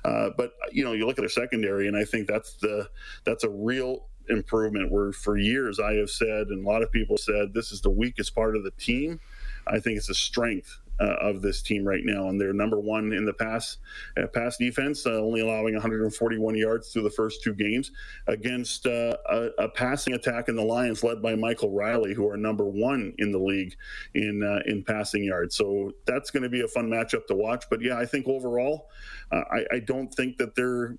Uh, 0.04 0.30
but 0.36 0.54
you 0.72 0.84
know, 0.84 0.94
you 0.94 1.06
look 1.06 1.20
at 1.20 1.22
their 1.22 1.30
secondary, 1.30 1.88
and 1.88 1.96
I 1.96 2.06
think 2.06 2.28
that's 2.28 2.56
the 2.56 2.90
that's 3.24 3.44
a 3.44 3.50
real 3.50 4.08
improvement. 4.30 4.92
Where 4.92 5.12
for 5.12 5.38
years 5.38 5.80
I 5.80 5.94
have 5.94 6.10
said, 6.10 6.48
and 6.48 6.66
a 6.66 6.70
lot 6.70 6.82
of 6.82 6.92
people 6.92 7.18
said, 7.18 7.54
this 7.54 7.72
is 7.72 7.82
the 7.82 7.92
weakest 7.92 8.34
part 8.34 8.56
of 8.56 8.64
the 8.64 8.72
team. 8.72 9.20
I 9.68 9.80
think 9.80 9.98
it's 9.98 10.10
a 10.10 10.16
strength 10.16 10.80
uh, 11.00 11.16
of 11.22 11.42
this 11.42 11.62
team 11.62 11.86
right 11.86 12.04
now, 12.04 12.30
and 12.30 12.40
they're 12.40 12.54
number 12.54 12.80
one 12.80 13.14
in 13.14 13.26
the 13.26 13.34
pass 13.34 13.78
uh, 14.18 14.28
pass 14.28 14.58
defense, 14.58 15.06
uh, 15.06 15.12
only 15.12 15.42
allowing 15.42 15.74
141 15.74 16.56
yards 16.56 16.92
through 16.92 17.04
the 17.04 17.10
first 17.10 17.44
two 17.44 17.54
games 17.54 17.92
against 18.28 18.86
uh, 18.86 19.16
a, 19.30 19.50
a, 19.60 19.70
passing 19.70 20.14
attack 20.14 20.50
in 20.50 20.56
the 20.56 20.64
Lions 20.64 21.04
led 21.04 21.22
by 21.22 21.36
Michael 21.36 21.72
Reilly, 21.72 22.14
who 22.14 22.30
are 22.30 22.38
number 22.38 22.66
one 22.66 23.14
in 23.18 23.32
the 23.32 23.40
league 23.40 23.76
in 24.14 24.44
uh, 24.44 24.60
in 24.70 24.84
passing 24.84 25.24
yards. 25.24 25.56
So 25.56 25.92
that's 26.06 26.30
going 26.30 26.44
to 26.44 26.50
be 26.50 26.62
a 26.62 26.68
fun 26.68 26.90
matchup 26.90 27.26
to 27.28 27.36
watch. 27.36 27.66
But 27.70 27.82
yeah, 27.82 27.98
I 27.98 28.06
think 28.06 28.28
overall, 28.28 28.90
uh, 29.32 29.42
I, 29.52 29.76
I 29.76 29.80
don't 29.80 30.14
think 30.14 30.38
that 30.38 30.56
they're 30.56 30.98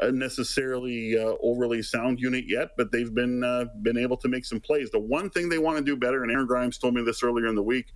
a, 0.00 0.12
necessarily 0.12 1.18
uh, 1.18 1.34
overly 1.42 1.82
sound 1.82 2.20
unit 2.20 2.44
yet, 2.46 2.70
but 2.76 2.92
they've 2.92 3.14
been 3.14 3.42
uh, 3.42 3.66
been 3.82 3.96
able 3.96 4.16
to 4.18 4.28
make 4.28 4.44
some 4.44 4.60
plays. 4.60 4.90
The 4.90 4.98
one 4.98 5.30
thing 5.30 5.48
they 5.48 5.58
want 5.58 5.78
to 5.78 5.84
do 5.84 5.96
better, 5.96 6.22
and 6.22 6.30
Aaron 6.30 6.46
Grimes 6.46 6.78
told 6.78 6.94
me 6.94 7.02
this 7.02 7.22
earlier 7.22 7.46
in 7.46 7.54
the 7.54 7.62
week, 7.62 7.86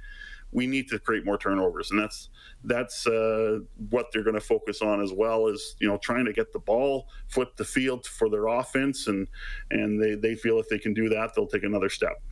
we 0.53 0.67
need 0.67 0.89
to 0.89 0.99
create 0.99 1.25
more 1.25 1.39
turnovers, 1.39 1.91
and 1.91 2.01
that's 2.01 2.29
that's 2.65 3.07
uh, 3.07 3.61
what 3.91 4.07
they're 4.13 4.25
going 4.25 4.35
to 4.35 4.41
focus 4.41 4.83
on 4.83 5.01
as 5.01 5.13
well 5.13 5.49
as 5.49 5.75
you 5.81 5.89
know 5.89 5.99
trying 5.99 6.25
to 6.25 6.33
get 6.33 6.53
the 6.53 6.59
ball, 6.59 7.09
flip 7.29 7.57
the 7.57 7.65
field 7.65 8.07
for 8.07 8.29
their 8.29 8.47
offense, 8.47 9.07
and 9.07 9.29
and 9.71 10.03
they 10.03 10.15
they 10.15 10.35
feel 10.35 10.59
if 10.59 10.69
they 10.69 10.79
can 10.79 10.95
do 10.95 11.09
that, 11.09 11.33
they'll 11.35 11.47
take 11.47 11.65
another 11.65 11.89
step. 11.89 12.23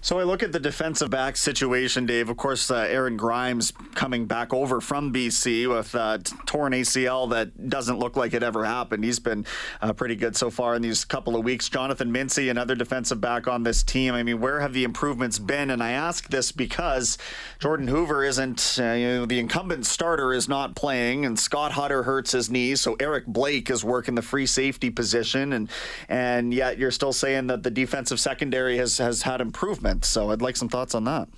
So 0.00 0.20
I 0.20 0.22
look 0.22 0.42
at 0.42 0.52
the 0.52 0.60
defensive 0.60 1.10
back 1.10 1.36
situation, 1.36 2.06
Dave. 2.06 2.28
Of 2.28 2.36
course, 2.36 2.70
uh, 2.70 2.76
Aaron 2.76 3.16
Grimes 3.16 3.72
coming 3.94 4.26
back 4.26 4.54
over 4.54 4.80
from 4.80 5.12
BC 5.12 5.68
with 5.68 5.94
uh, 5.94 6.18
torn 6.44 6.72
ACL 6.74 7.28
that 7.30 7.68
doesn't 7.68 7.98
look 7.98 8.16
like 8.16 8.32
it 8.32 8.42
ever 8.42 8.64
happened. 8.64 9.02
He's 9.02 9.18
been 9.18 9.44
uh, 9.80 9.92
pretty 9.94 10.14
good 10.14 10.36
so 10.36 10.48
far 10.48 10.76
in 10.76 10.82
these 10.82 11.04
couple 11.04 11.34
of 11.34 11.44
weeks. 11.44 11.68
Jonathan 11.68 12.12
Mincy, 12.12 12.50
another 12.50 12.76
defensive 12.76 13.20
back 13.20 13.48
on 13.48 13.64
this 13.64 13.82
team. 13.82 14.14
I 14.14 14.22
mean, 14.22 14.40
where 14.40 14.60
have 14.60 14.74
the 14.74 14.84
improvements 14.84 15.38
been? 15.40 15.70
And 15.70 15.82
I 15.82 15.90
ask 15.92 16.28
this 16.28 16.52
because 16.52 17.18
Jordan 17.58 17.88
Hoover 17.88 18.22
isn't, 18.22 18.78
uh, 18.78 18.92
you 18.92 19.08
know, 19.08 19.26
the 19.26 19.40
incumbent 19.40 19.86
starter 19.86 20.32
is 20.32 20.48
not 20.48 20.76
playing, 20.76 21.24
and 21.24 21.38
Scott 21.38 21.72
Hutter 21.72 22.04
hurts 22.04 22.32
his 22.32 22.50
knee, 22.50 22.76
so 22.76 22.96
Eric 23.00 23.26
Blake 23.26 23.70
is 23.70 23.82
working 23.82 24.14
the 24.14 24.22
free 24.22 24.46
safety 24.46 24.90
position, 24.90 25.52
and 25.52 25.68
and 26.08 26.54
yet 26.54 26.78
you're 26.78 26.90
still 26.90 27.12
saying 27.12 27.48
that 27.48 27.62
the 27.62 27.70
defensive 27.70 28.20
secondary 28.20 28.76
has 28.76 28.98
has 28.98 29.22
had 29.22 29.40
improvement. 29.40 29.85
So 30.04 30.30
I'd 30.30 30.42
like 30.42 30.56
some 30.56 30.68
thoughts 30.68 30.94
on 30.94 31.04
that. 31.04 31.28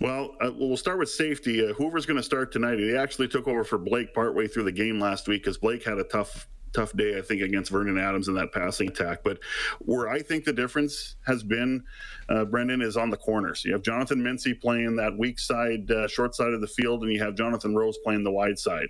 Well, 0.00 0.34
uh, 0.40 0.50
we'll 0.54 0.76
start 0.76 0.98
with 0.98 1.10
safety. 1.10 1.66
Uh, 1.66 1.72
Hoover's 1.74 2.06
going 2.06 2.16
to 2.16 2.22
start 2.22 2.52
tonight. 2.52 2.78
He 2.78 2.96
actually 2.96 3.28
took 3.28 3.48
over 3.48 3.64
for 3.64 3.78
Blake 3.78 4.14
partway 4.14 4.46
through 4.46 4.64
the 4.64 4.72
game 4.72 5.00
last 5.00 5.28
week 5.28 5.42
because 5.42 5.58
Blake 5.58 5.84
had 5.84 5.98
a 5.98 6.04
tough 6.04 6.46
tough 6.72 6.92
day, 6.96 7.18
I 7.18 7.20
think, 7.20 7.42
against 7.42 7.70
Vernon 7.70 7.98
Adams 7.98 8.28
in 8.28 8.34
that 8.34 8.52
passing 8.52 8.88
attack. 8.88 9.22
But 9.22 9.38
where 9.80 10.08
I 10.08 10.20
think 10.20 10.44
the 10.44 10.52
difference 10.52 11.16
has 11.26 11.42
been, 11.42 11.84
uh, 12.28 12.46
Brendan, 12.46 12.80
is 12.80 12.96
on 12.96 13.10
the 13.10 13.16
corners. 13.16 13.62
You 13.64 13.72
have 13.74 13.82
Jonathan 13.82 14.22
Mincy 14.22 14.58
playing 14.58 14.96
that 14.96 15.16
weak 15.16 15.38
side, 15.38 15.90
uh, 15.90 16.08
short 16.08 16.34
side 16.34 16.52
of 16.52 16.60
the 16.60 16.66
field, 16.66 17.02
and 17.02 17.12
you 17.12 17.22
have 17.22 17.34
Jonathan 17.34 17.74
Rose 17.74 17.98
playing 17.98 18.24
the 18.24 18.30
wide 18.30 18.58
side. 18.58 18.88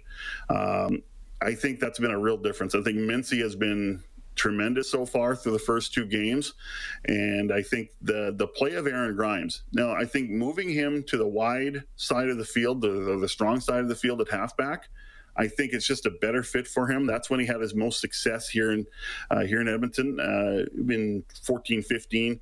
Um, 0.48 1.02
I 1.40 1.54
think 1.54 1.80
that's 1.80 1.98
been 1.98 2.12
a 2.12 2.18
real 2.18 2.36
difference. 2.36 2.74
I 2.74 2.82
think 2.82 2.98
Mincy 2.98 3.40
has 3.42 3.56
been 3.56 4.02
tremendous 4.34 4.90
so 4.90 5.04
far 5.04 5.36
through 5.36 5.52
the 5.52 5.58
first 5.58 5.92
two 5.92 6.06
games. 6.06 6.54
And 7.06 7.52
I 7.52 7.62
think 7.62 7.90
the 8.00 8.34
the 8.36 8.46
play 8.46 8.74
of 8.74 8.86
Aaron 8.86 9.14
Grimes. 9.14 9.62
Now, 9.72 9.92
I 9.92 10.04
think 10.04 10.30
moving 10.30 10.68
him 10.68 11.02
to 11.04 11.16
the 11.16 11.26
wide 11.26 11.84
side 11.96 12.28
of 12.28 12.38
the 12.38 12.44
field, 12.44 12.80
the, 12.80 13.18
the 13.20 13.28
strong 13.28 13.60
side 13.60 13.80
of 13.80 13.88
the 13.88 13.96
field 13.96 14.20
at 14.20 14.30
halfback, 14.30 14.88
I 15.36 15.48
think 15.48 15.72
it's 15.72 15.86
just 15.86 16.06
a 16.06 16.10
better 16.10 16.42
fit 16.42 16.66
for 16.66 16.86
him. 16.86 17.06
That's 17.06 17.30
when 17.30 17.40
he 17.40 17.46
had 17.46 17.60
his 17.60 17.74
most 17.74 18.00
success 18.00 18.48
here 18.48 18.72
in 18.72 18.86
uh, 19.30 19.40
here 19.40 19.60
in 19.60 19.68
Edmonton 19.68 20.18
uh, 20.20 20.64
in 20.92 21.24
14, 21.42 21.82
15. 21.82 22.40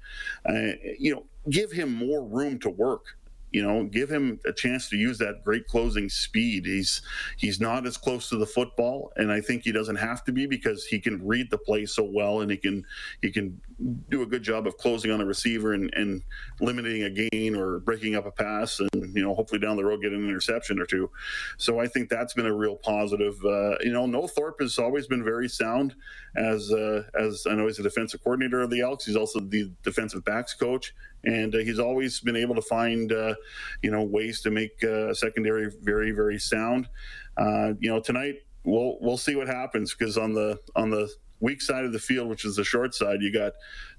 Uh, 0.49 0.53
you 0.99 1.15
know, 1.15 1.25
give 1.49 1.71
him 1.73 1.93
more 1.93 2.25
room 2.25 2.59
to 2.61 2.71
work 2.71 3.05
you 3.53 3.63
know, 3.63 3.85
give 3.85 4.09
him 4.09 4.39
a 4.45 4.53
chance 4.53 4.89
to 4.91 4.97
use 4.97 5.19
that 5.19 5.45
great 5.45 5.67
closing 5.67 6.09
speed. 6.09 6.67
He's 6.67 7.03
he's 7.37 7.61
not 7.61 7.87
as 7.87 7.97
close 7.97 8.29
to 8.29 8.37
the 8.37 8.47
football, 8.47 9.13
and 9.17 9.33
I 9.33 9.41
think 9.41 9.65
he 9.65 9.73
doesn't 9.73 9.97
have 9.97 10.25
to 10.25 10.33
be 10.33 10.47
because 10.47 10.85
he 10.85 11.01
can 11.01 11.27
read 11.27 11.51
the 11.51 11.59
play 11.59 11.87
so 11.87 12.05
well, 12.05 12.41
and 12.41 12.51
he 12.51 12.57
can 12.57 12.85
he 13.23 13.31
can 13.31 13.61
do 14.09 14.23
a 14.23 14.27
good 14.27 14.43
job 14.43 14.67
of 14.67 14.77
closing 14.77 15.11
on 15.11 15.21
a 15.21 15.25
receiver 15.25 15.73
and, 15.73 15.91
and 15.95 16.23
limiting 16.61 17.05
a 17.05 17.29
gain 17.31 17.55
or 17.55 17.81
breaking 17.81 18.15
up 18.15 18.27
a 18.27 18.31
pass, 18.31 18.81
and 18.81 19.15
you 19.15 19.23
know, 19.23 19.35
hopefully 19.35 19.61
down 19.61 19.77
the 19.77 19.85
road 19.85 20.03
get 20.03 20.13
an 20.13 20.29
interception 20.29 20.79
or 20.79 20.87
two. 20.87 21.11
So 21.59 21.81
I 21.81 21.87
think 21.87 22.09
that's 22.09 22.35
been 22.35 22.47
a 22.47 22.55
real 22.55 22.77
positive. 22.77 23.37
Uh, 23.45 23.77
you 23.81 23.93
know, 23.93 24.07
Noel 24.07 24.29
Thorpe 24.29 24.61
has 24.61 24.79
always 24.79 25.07
been 25.07 25.25
very 25.25 25.49
sound 25.49 25.95
as 26.37 26.71
uh, 26.73 27.05
as 27.19 27.47
I 27.49 27.55
know 27.55 27.67
he's 27.67 27.79
a 27.79 27.83
defensive 27.83 28.23
coordinator 28.23 28.61
of 28.61 28.71
the 28.71 28.81
Elks. 28.81 29.07
He's 29.07 29.17
also 29.17 29.41
the 29.41 29.71
defensive 29.83 30.25
backs 30.25 30.55
coach 30.55 30.93
and 31.25 31.55
uh, 31.55 31.59
he's 31.59 31.79
always 31.79 32.21
been 32.21 32.37
able 32.37 32.55
to 32.55 32.63
find 32.63 33.13
uh, 33.13 33.35
you 33.83 33.91
know 33.91 34.03
ways 34.03 34.41
to 34.41 34.51
make 34.51 34.83
uh, 34.85 35.13
secondary 35.15 35.71
very 35.83 36.11
very 36.13 36.39
sound. 36.39 36.89
Uh, 37.37 37.73
you 37.79 37.91
know 37.91 38.01
tonight 38.01 38.37
we'll 38.65 38.99
we'll 39.01 39.17
see 39.17 39.37
what 39.37 39.47
happens 39.47 39.95
because 39.95 40.17
on 40.19 40.33
the 40.33 40.59
on 40.77 40.91
the 40.91 41.11
weak 41.41 41.61
side 41.61 41.85
of 41.85 41.93
the 41.93 41.99
field, 41.99 42.29
which 42.29 42.45
is 42.45 42.57
the 42.57 42.65
short 42.65 42.95
side, 42.95 43.21
you 43.21 43.33
got 43.33 43.53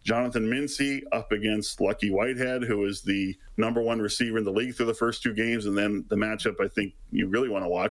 Jonathan 0.03 0.45
Mincy 0.45 1.03
up 1.11 1.31
against 1.31 1.81
Lucky 1.81 2.09
Whitehead, 2.09 2.63
who 2.63 2.85
is 2.85 3.01
the 3.01 3.35
number 3.57 3.81
one 3.81 3.99
receiver 3.99 4.37
in 4.37 4.43
the 4.43 4.51
league 4.51 4.75
through 4.75 4.87
the 4.87 4.93
first 4.93 5.21
two 5.21 5.33
games, 5.33 5.65
and 5.65 5.77
then 5.77 6.05
the 6.09 6.15
matchup 6.15 6.55
I 6.63 6.67
think 6.67 6.93
you 7.11 7.27
really 7.27 7.49
want 7.49 7.65
to 7.65 7.69
watch. 7.69 7.90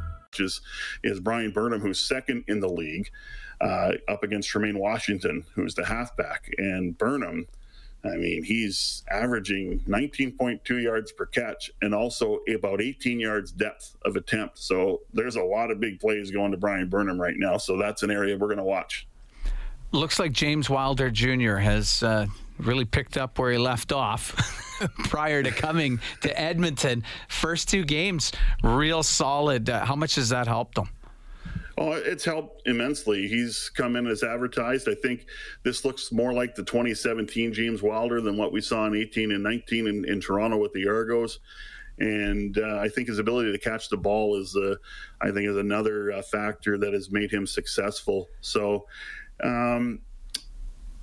is 0.39 0.61
is 1.03 1.19
Bryan 1.19 1.51
Burnham, 1.51 1.81
who's 1.81 1.99
second 1.99 2.45
in 2.47 2.59
the 2.59 2.69
league, 2.69 3.09
uh, 3.59 3.93
up 4.07 4.23
against 4.23 4.49
Trumaine 4.49 4.77
Washington, 4.77 5.43
who's 5.53 5.75
the 5.75 5.85
halfback. 5.85 6.53
And 6.57 6.97
Burnham, 6.97 7.47
I 8.03 8.15
mean, 8.15 8.43
he's 8.43 9.03
averaging 9.09 9.79
19.2 9.87 10.81
yards 10.81 11.11
per 11.11 11.25
catch 11.25 11.71
and 11.81 11.93
also 11.93 12.39
about 12.53 12.81
18 12.81 13.19
yards 13.19 13.51
depth 13.51 13.95
of 14.05 14.15
attempt. 14.15 14.59
So 14.59 15.01
there's 15.13 15.35
a 15.35 15.43
lot 15.43 15.71
of 15.71 15.79
big 15.79 15.99
plays 15.99 16.31
going 16.31 16.51
to 16.51 16.57
Bryan 16.57 16.89
Burnham 16.89 17.19
right 17.19 17.35
now. 17.37 17.57
So 17.57 17.77
that's 17.77 18.03
an 18.03 18.11
area 18.11 18.37
we're 18.37 18.47
going 18.47 18.57
to 18.57 18.63
watch. 18.63 19.07
Looks 19.91 20.19
like 20.19 20.31
James 20.31 20.69
Wilder 20.69 21.11
Jr. 21.11 21.57
has 21.57 22.01
uh, 22.01 22.25
really 22.57 22.85
picked 22.85 23.17
up 23.17 23.37
where 23.37 23.51
he 23.51 23.57
left 23.57 23.91
off 23.91 24.69
prior 25.05 25.43
to 25.43 25.51
coming 25.51 25.99
to 26.21 26.39
Edmonton. 26.39 27.03
First 27.27 27.69
two 27.69 27.83
games, 27.83 28.31
real 28.63 29.03
solid. 29.03 29.69
Uh, 29.69 29.85
how 29.85 29.95
much 29.95 30.15
has 30.15 30.29
that 30.29 30.47
helped 30.47 30.77
him? 30.77 30.89
Oh, 31.77 31.93
it's 31.93 32.25
helped 32.25 32.67
immensely. 32.67 33.27
He's 33.27 33.69
come 33.69 33.95
in 33.95 34.05
as 34.05 34.23
advertised. 34.23 34.87
I 34.89 34.93
think 34.93 35.25
this 35.63 35.85
looks 35.85 36.11
more 36.11 36.33
like 36.33 36.53
the 36.53 36.63
2017 36.63 37.53
James 37.53 37.81
Wilder 37.81 38.21
than 38.21 38.37
what 38.37 38.51
we 38.51 38.61
saw 38.61 38.85
in 38.85 38.95
18 38.95 39.31
and 39.31 39.41
19 39.41 39.87
in, 39.87 40.05
in 40.05 40.19
Toronto 40.19 40.57
with 40.57 40.73
the 40.73 40.87
Argos. 40.87 41.39
And 41.99 42.57
uh, 42.57 42.79
I 42.79 42.89
think 42.89 43.07
his 43.07 43.19
ability 43.19 43.51
to 43.51 43.57
catch 43.57 43.89
the 43.89 43.97
ball 43.97 44.39
is, 44.39 44.55
uh, 44.55 44.75
I 45.21 45.31
think, 45.31 45.47
is 45.47 45.57
another 45.57 46.11
uh, 46.11 46.21
factor 46.21 46.77
that 46.77 46.93
has 46.93 47.11
made 47.11 47.31
him 47.31 47.47
successful. 47.47 48.27
So, 48.41 48.87
um, 49.43 49.99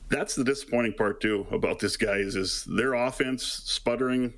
that's 0.08 0.34
the 0.34 0.44
disappointing 0.44 0.94
part 0.94 1.20
too 1.20 1.46
about 1.50 1.78
this 1.78 1.96
guy 1.96 2.16
is, 2.16 2.36
is 2.36 2.64
their 2.64 2.94
offense 2.94 3.44
sputtering 3.44 4.34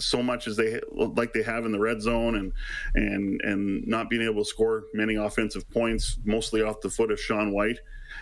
so 0.00 0.22
much 0.22 0.48
as 0.48 0.56
they 0.56 0.80
like 0.92 1.32
they 1.32 1.42
have 1.42 1.64
in 1.64 1.72
the 1.72 1.78
red 1.78 2.02
zone 2.02 2.36
and 2.36 2.52
and 2.94 3.40
and 3.42 3.86
not 3.86 4.10
being 4.10 4.22
able 4.22 4.42
to 4.42 4.48
score 4.48 4.84
many 4.92 5.14
offensive 5.14 5.68
points 5.70 6.18
mostly 6.24 6.62
off 6.62 6.80
the 6.80 6.90
foot 6.90 7.12
of 7.12 7.20
Sean 7.20 7.52
Whyte 7.52 7.78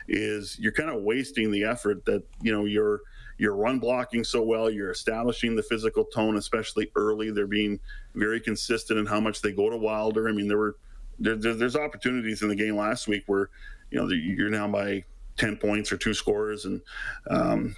is 0.09 0.59
you're 0.59 0.73
kind 0.73 0.91
of 0.91 1.03
wasting 1.03 1.51
the 1.51 1.65
effort 1.65 2.05
that 2.05 2.23
you 2.43 2.53
know 2.53 2.67
you're 2.67 3.01
you're 3.39 3.57
run 3.57 3.79
blocking 3.79 4.23
so 4.23 4.43
well 4.43 4.71
you're 4.71 4.91
establishing 4.91 5.57
the 5.57 5.63
physical 5.63 6.05
tone 6.05 6.37
especially 6.37 6.91
early. 6.95 7.31
They're 7.31 7.47
being 7.47 7.81
very 8.15 8.41
consistent 8.41 8.99
in 8.99 9.07
how 9.07 9.21
much 9.21 9.41
they 9.41 9.53
go 9.53 9.71
to 9.71 9.77
Wilder. 9.77 10.29
I 10.29 10.33
mean 10.33 10.49
there 10.49 10.59
were 10.59 10.77
there, 11.19 11.37
there's 11.37 11.77
opportunities 11.77 12.43
in 12.43 12.49
the 12.49 12.57
game 12.57 12.77
last 12.77 13.09
week 13.09 13.25
where 13.27 13.49
you 13.91 13.99
know 13.99 14.09
you're 14.11 14.51
now 14.51 14.69
by 14.69 15.05
10 15.37 15.57
points 15.57 15.93
or 15.93 15.97
two 15.97 16.15
scores 16.15 16.65
and 16.65 16.81
um, 17.31 17.77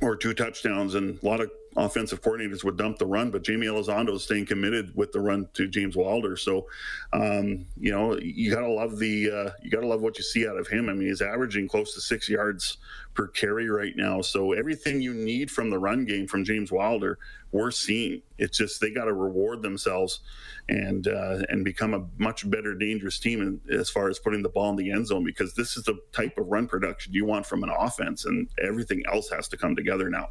or 0.00 0.16
two 0.16 0.34
touchdowns 0.34 0.94
and 0.94 1.18
a 1.22 1.26
lot 1.26 1.40
of 1.40 1.50
offensive 1.76 2.22
coordinators 2.22 2.64
would 2.64 2.76
dump 2.76 2.98
the 2.98 3.06
run, 3.06 3.30
but 3.30 3.42
Jamie 3.42 3.66
Elizondo 3.66 4.14
is 4.14 4.24
staying 4.24 4.46
committed 4.46 4.94
with 4.96 5.12
the 5.12 5.20
run 5.20 5.48
to 5.54 5.68
James 5.68 5.96
Wilder. 5.96 6.36
So, 6.36 6.66
um, 7.12 7.66
you 7.78 7.92
know, 7.92 8.18
you 8.18 8.50
gotta 8.50 8.70
love 8.70 8.98
the 8.98 9.30
uh, 9.30 9.50
you 9.62 9.70
gotta 9.70 9.86
love 9.86 10.02
what 10.02 10.18
you 10.18 10.24
see 10.24 10.48
out 10.48 10.56
of 10.56 10.68
him. 10.68 10.88
I 10.88 10.94
mean, 10.94 11.08
he's 11.08 11.22
averaging 11.22 11.68
close 11.68 11.94
to 11.94 12.00
six 12.00 12.28
yards 12.28 12.78
per 13.14 13.28
carry 13.28 13.68
right 13.68 13.94
now. 13.96 14.20
So 14.20 14.52
everything 14.52 15.00
you 15.00 15.14
need 15.14 15.50
from 15.50 15.70
the 15.70 15.78
run 15.78 16.04
game 16.04 16.26
from 16.26 16.44
James 16.44 16.72
Wilder, 16.72 17.18
we're 17.52 17.70
seeing. 17.70 18.22
It's 18.38 18.58
just 18.58 18.80
they 18.80 18.90
got 18.90 19.06
to 19.06 19.12
reward 19.12 19.62
themselves 19.62 20.20
and 20.68 21.06
uh, 21.08 21.38
and 21.48 21.64
become 21.64 21.94
a 21.94 22.06
much 22.18 22.48
better 22.48 22.74
dangerous 22.74 23.18
team 23.18 23.40
in, 23.42 23.74
as 23.74 23.90
far 23.90 24.08
as 24.08 24.18
putting 24.18 24.42
the 24.42 24.48
ball 24.48 24.70
in 24.70 24.76
the 24.76 24.90
end 24.90 25.06
zone 25.08 25.24
because 25.24 25.54
this 25.54 25.76
is 25.76 25.84
the 25.84 25.98
type 26.12 26.38
of 26.38 26.46
run 26.46 26.66
production 26.66 27.12
you 27.12 27.24
want 27.24 27.46
from 27.46 27.62
an 27.62 27.70
offense, 27.70 28.24
and 28.24 28.48
everything 28.62 29.02
else 29.12 29.28
has 29.30 29.48
to 29.48 29.56
come 29.56 29.76
together 29.76 30.08
now. 30.08 30.30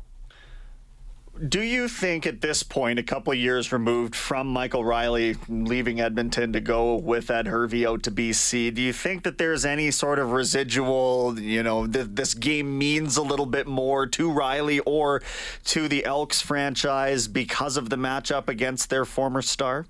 Do 1.36 1.62
you 1.62 1.90
think 1.90 2.26
at 2.26 2.40
this 2.40 2.64
point, 2.64 2.98
a 2.98 3.04
couple 3.04 3.34
years 3.34 3.74
removed 3.74 4.16
from 4.16 4.48
Michael 4.48 4.86
Reilly 4.86 5.36
leaving 5.50 6.00
Edmonton 6.00 6.54
to 6.54 6.62
go 6.62 6.96
with 6.96 7.30
Ed 7.30 7.48
Hervey 7.48 7.86
out 7.86 8.04
to 8.04 8.12
BC, 8.12 8.74
do 8.74 8.82
you 8.82 8.94
think 8.94 9.24
that 9.24 9.38
there's 9.38 9.66
any 9.66 9.92
sort 9.92 10.18
of 10.18 10.32
residual, 10.32 11.38
you 11.38 11.62
know, 11.62 11.88
th- 11.88 12.08
this 12.12 12.34
game 12.34 12.78
means 12.78 13.18
a 13.18 13.22
little 13.22 13.46
bit 13.46 13.68
more 13.68 14.08
to 14.08 14.32
Reilly 14.32 14.80
or 14.80 15.22
to 15.66 15.90
the 15.90 16.06
Elks 16.06 16.40
franchise 16.40 17.28
because 17.28 17.76
of 17.76 17.90
the 17.90 17.98
matchup 17.98 18.48
against 18.48 18.90
their 18.90 19.04
former 19.04 19.42
star? 19.42 19.88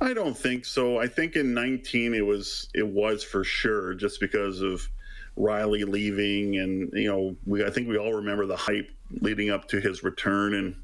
I 0.00 0.14
don't 0.14 0.38
think 0.38 0.64
so. 0.64 0.98
I 0.98 1.08
think 1.08 1.34
in 1.34 1.52
19 1.52 2.14
it 2.14 2.24
was 2.24 2.68
it 2.74 2.86
was 2.86 3.24
for 3.24 3.42
sure 3.42 3.94
just 3.94 4.20
because 4.20 4.60
of 4.60 4.88
Reilly 5.34 5.82
leaving 5.82 6.58
and 6.58 6.92
you 6.92 7.08
know 7.08 7.36
we 7.44 7.64
I 7.64 7.70
think 7.70 7.88
we 7.88 7.98
all 7.98 8.14
remember 8.14 8.46
the 8.46 8.56
hype 8.56 8.88
leading 9.20 9.50
up 9.50 9.68
to 9.68 9.80
his 9.80 10.02
return 10.02 10.54
and 10.54 10.76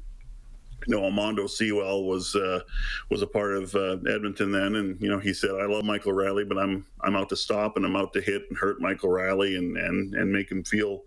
you 0.87 0.95
know, 0.95 1.01
Almondo 1.01 1.49
Sewell 1.49 2.05
was 2.05 2.35
uh, 2.35 2.61
was 3.09 3.21
a 3.21 3.27
part 3.27 3.53
of 3.53 3.75
uh, 3.75 3.97
Edmonton 4.09 4.51
then, 4.51 4.75
and 4.75 4.99
you 5.01 5.09
know, 5.09 5.19
he 5.19 5.33
said, 5.33 5.51
"I 5.51 5.65
love 5.65 5.83
Michael 5.83 6.13
Reilly, 6.13 6.45
but 6.45 6.57
I'm 6.57 6.85
I'm 7.01 7.15
out 7.15 7.29
to 7.29 7.35
stop 7.35 7.75
and 7.75 7.85
I'm 7.85 7.95
out 7.95 8.13
to 8.13 8.21
hit 8.21 8.43
and 8.49 8.57
hurt 8.57 8.81
Michael 8.81 9.09
Reilly 9.09 9.55
and 9.55 9.77
and 9.77 10.13
and 10.15 10.31
make 10.31 10.49
him 10.49 10.63
feel, 10.63 11.03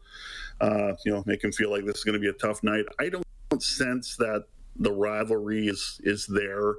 uh, 0.61 0.93
you 1.05 1.13
know, 1.13 1.23
make 1.27 1.43
him 1.43 1.53
feel 1.53 1.71
like 1.71 1.85
this 1.85 1.99
is 1.99 2.05
going 2.05 2.15
to 2.15 2.21
be 2.21 2.29
a 2.29 2.35
tough 2.35 2.63
night." 2.63 2.85
I 3.01 3.09
don't 3.09 3.25
sense 3.63 4.17
that 4.17 4.45
the 4.77 4.93
rivalry 4.93 5.69
is 5.69 6.01
is 6.05 6.27
there. 6.27 6.75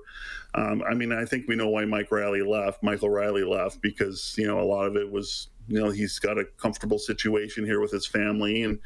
Um, 0.56 0.84
I 0.88 0.94
mean, 0.94 1.12
I 1.12 1.26
think 1.26 1.48
we 1.48 1.56
know 1.56 1.70
why 1.70 1.86
Mike 1.86 2.12
Reilly 2.12 2.42
left. 2.42 2.84
Michael 2.84 3.10
Reilly 3.10 3.44
left 3.44 3.82
because 3.82 4.36
you 4.38 4.48
know 4.48 4.60
a 4.60 4.64
lot 4.64 4.86
of 4.86 4.96
it 4.96 5.12
was 5.12 5.50
you 5.67 5.79
know 5.79 5.89
he's 5.89 6.20
got 6.20 6.38
a 6.38 6.46
comfortable 6.58 7.00
situation 7.00 7.65
here 7.65 7.79
with 7.79 7.91
his 7.91 8.05
family 8.05 8.63
and 8.63 8.79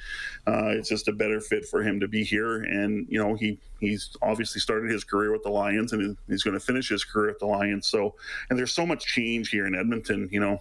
uh, 0.47 0.67
it's 0.67 0.89
just 0.89 1.07
a 1.07 1.13
better 1.13 1.39
fit 1.39 1.65
for 1.65 1.81
him 1.81 1.99
to 1.99 2.07
be 2.07 2.23
here. 2.23 2.63
And 2.63 3.05
you 3.09 3.21
know 3.21 3.35
he 3.35 3.59
he's 3.79 4.15
obviously 4.21 4.61
started 4.61 4.91
his 4.91 5.03
career 5.03 5.31
with 5.31 5.43
the 5.43 5.49
lions 5.49 5.93
and 5.93 6.17
he's 6.27 6.43
going 6.43 6.53
to 6.53 6.65
finish 6.65 6.89
his 6.89 7.03
career 7.03 7.29
at 7.29 7.39
the 7.39 7.45
lions. 7.45 7.87
So 7.87 8.15
and 8.49 8.57
there's 8.57 8.73
so 8.73 8.85
much 8.85 9.05
change 9.05 9.49
here 9.49 9.65
in 9.65 9.75
edmonton 9.75 10.29
you 10.31 10.39
know 10.39 10.59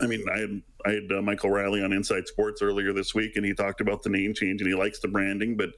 I 0.00 0.06
mean, 0.06 0.24
I 0.32 0.38
had 0.38 0.62
I 0.86 0.90
had 0.92 1.12
uh, 1.12 1.22
Michael 1.22 1.50
Reilly 1.50 1.82
on 1.82 1.92
Inside 1.92 2.26
Sports 2.26 2.62
earlier 2.62 2.92
this 2.92 3.14
week, 3.14 3.36
and 3.36 3.44
he 3.44 3.52
talked 3.52 3.80
about 3.80 4.02
the 4.02 4.08
name 4.08 4.32
change, 4.32 4.60
and 4.60 4.68
he 4.68 4.74
likes 4.74 5.00
the 5.00 5.08
branding, 5.08 5.56
but 5.56 5.70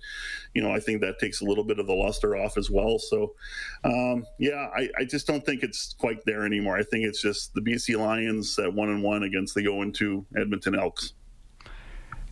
you 0.55 0.63
know, 0.63 0.73
I 0.73 0.79
think 0.79 1.01
that 1.01 1.19
takes 1.19 1.41
a 1.41 1.45
little 1.45 1.65
bit 1.65 1.79
of 1.79 1.87
the 1.87 1.95
luster 1.95 2.37
off 2.37 2.57
as 2.57 2.71
well. 2.71 2.99
So, 2.99 3.35
um, 3.83 4.25
yeah, 4.39 4.69
I, 4.75 4.89
I, 4.99 5.05
just 5.05 5.27
don't 5.27 5.45
think 5.45 5.65
it's 5.65 5.95
quite 5.99 6.25
there 6.27 6.47
anymore. 6.47 6.79
I 6.79 6.85
think 6.85 7.05
it's 7.05 7.21
just 7.21 7.55
the 7.55 7.61
BC 7.61 7.99
Lions 7.99 8.59
at 8.59 8.73
one 8.73 8.89
and 8.89 9.03
one 9.03 9.25
against 9.25 9.55
the 9.55 9.63
0 9.63 9.83
and 9.83 9.95
two 9.95 10.25
Edmonton 10.37 10.79
Elks. 10.79 11.15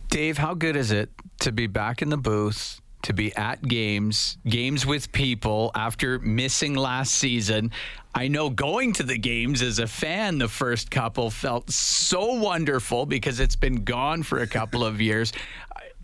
Dave, 0.07 0.37
how 0.37 0.53
good 0.53 0.75
is 0.75 0.91
it 0.91 1.09
to 1.41 1.51
be 1.51 1.67
back 1.67 2.01
in 2.01 2.09
the 2.09 2.17
booth? 2.17 2.81
To 3.03 3.13
be 3.13 3.35
at 3.35 3.61
games, 3.61 4.37
games 4.47 4.85
with 4.85 5.11
people 5.11 5.71
after 5.75 6.19
missing 6.19 6.73
last 6.73 7.13
season. 7.13 7.71
I 8.15 8.29
know 8.29 8.49
going 8.49 8.93
to 8.93 9.03
the 9.03 9.17
games 9.17 9.61
as 9.61 9.79
a 9.79 9.87
fan, 9.87 10.37
the 10.37 10.47
first 10.47 10.89
couple 10.89 11.29
felt 11.29 11.69
so 11.69 12.35
wonderful 12.35 13.05
because 13.05 13.41
it's 13.41 13.57
been 13.57 13.83
gone 13.83 14.23
for 14.23 14.39
a 14.39 14.47
couple 14.47 14.85
of 14.85 15.01
years. 15.01 15.33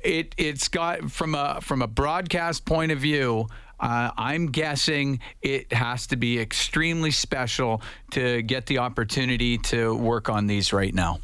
It 0.02 0.36
it's 0.38 0.68
got 0.68 1.10
from 1.10 1.36
a 1.36 1.62
from 1.62 1.82
a 1.82 1.88
broadcast 1.88 2.66
point 2.66 2.92
of 2.92 3.00
view. 3.00 3.48
Uh, 3.80 4.12
I'm 4.18 4.48
guessing 4.48 5.22
it 5.42 5.72
has 5.72 6.08
to 6.08 6.18
be 6.18 6.38
extremely 6.38 7.12
special 7.12 7.82
to 8.12 8.42
get 8.42 8.66
the 8.66 8.80
opportunity 8.80 9.58
to 9.58 9.96
work 9.96 10.28
on 10.28 10.48
these 10.48 10.74
right 10.74 10.94
now. 10.94 11.20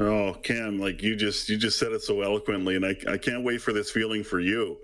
Oh, 0.00 0.34
Cam, 0.42 0.80
like 0.80 1.02
you 1.02 1.14
just 1.14 1.48
you 1.48 1.56
just 1.56 1.78
said 1.78 1.92
it 1.92 2.02
so 2.02 2.22
eloquently, 2.22 2.74
and 2.74 2.84
I, 2.84 2.96
I 3.08 3.16
can't 3.16 3.44
wait 3.44 3.62
for 3.62 3.72
this 3.72 3.90
feeling 3.90 4.24
for 4.24 4.40
you 4.40 4.78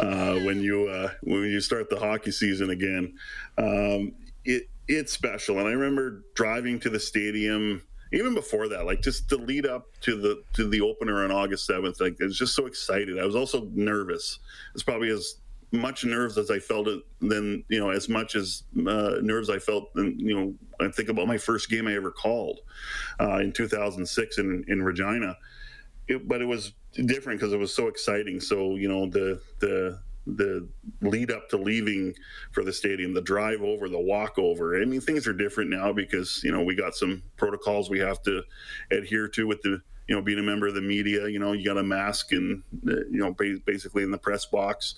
uh, 0.00 0.34
when 0.44 0.60
you 0.60 0.88
uh, 0.88 1.10
when 1.22 1.44
you 1.44 1.60
start 1.60 1.88
the 1.88 1.98
hockey 1.98 2.32
season 2.32 2.70
again. 2.70 3.14
Um, 3.58 4.12
it 4.44 4.68
it's 4.88 5.12
special, 5.12 5.58
and 5.60 5.68
I 5.68 5.72
remember 5.72 6.24
driving 6.34 6.80
to 6.80 6.90
the 6.90 7.00
stadium 7.00 7.82
even 8.12 8.34
before 8.34 8.68
that, 8.68 8.86
like 8.86 9.02
just 9.02 9.28
the 9.28 9.36
lead 9.36 9.66
up 9.66 9.86
to 10.02 10.16
the 10.16 10.42
to 10.54 10.68
the 10.68 10.80
opener 10.80 11.24
on 11.24 11.30
August 11.30 11.66
seventh. 11.66 12.00
Like 12.00 12.16
I 12.20 12.24
was 12.24 12.38
just 12.38 12.54
so 12.54 12.66
excited. 12.66 13.18
I 13.18 13.24
was 13.24 13.36
also 13.36 13.68
nervous. 13.72 14.38
It's 14.74 14.82
probably 14.82 15.10
as 15.10 15.36
much 15.72 16.04
nerves 16.04 16.38
as 16.38 16.50
I 16.50 16.58
felt 16.58 16.88
it 16.88 17.02
then, 17.20 17.64
you 17.68 17.80
know, 17.80 17.90
as 17.90 18.08
much 18.08 18.34
as 18.34 18.62
uh, 18.86 19.16
nerves 19.20 19.50
I 19.50 19.58
felt, 19.58 19.90
and 19.96 20.20
you 20.20 20.34
know, 20.34 20.54
I 20.80 20.90
think 20.90 21.08
about 21.08 21.26
my 21.26 21.38
first 21.38 21.68
game 21.70 21.86
I 21.86 21.94
ever 21.94 22.10
called 22.10 22.60
uh, 23.20 23.38
in 23.38 23.52
2006 23.52 24.38
in, 24.38 24.64
in 24.68 24.82
Regina. 24.82 25.36
It, 26.08 26.28
but 26.28 26.40
it 26.40 26.44
was 26.44 26.72
different 27.04 27.40
because 27.40 27.52
it 27.52 27.58
was 27.58 27.74
so 27.74 27.88
exciting. 27.88 28.40
So, 28.40 28.76
you 28.76 28.88
know, 28.88 29.06
the, 29.06 29.40
the, 29.58 29.98
the 30.26 30.68
lead 31.02 31.30
up 31.30 31.48
to 31.50 31.56
leaving 31.56 32.14
for 32.52 32.64
the 32.64 32.72
stadium, 32.72 33.12
the 33.12 33.22
drive 33.22 33.62
over, 33.62 33.88
the 33.88 33.98
walk 33.98 34.38
over. 34.38 34.80
I 34.80 34.84
mean, 34.84 35.00
things 35.00 35.26
are 35.26 35.32
different 35.32 35.70
now 35.70 35.92
because, 35.92 36.40
you 36.44 36.52
know, 36.52 36.62
we 36.62 36.74
got 36.76 36.94
some 36.94 37.22
protocols 37.36 37.90
we 37.90 37.98
have 38.00 38.22
to 38.22 38.42
adhere 38.90 39.28
to 39.28 39.46
with 39.46 39.62
the, 39.62 39.80
you 40.08 40.14
know, 40.14 40.22
being 40.22 40.38
a 40.38 40.42
member 40.42 40.66
of 40.66 40.74
the 40.74 40.80
media, 40.80 41.28
you 41.28 41.38
know, 41.38 41.52
you 41.52 41.64
got 41.64 41.78
a 41.78 41.82
mask 41.82 42.32
and, 42.32 42.62
uh, 42.88 43.04
you 43.10 43.18
know, 43.18 43.34
basically 43.64 44.02
in 44.02 44.10
the 44.10 44.18
press 44.18 44.46
box 44.46 44.94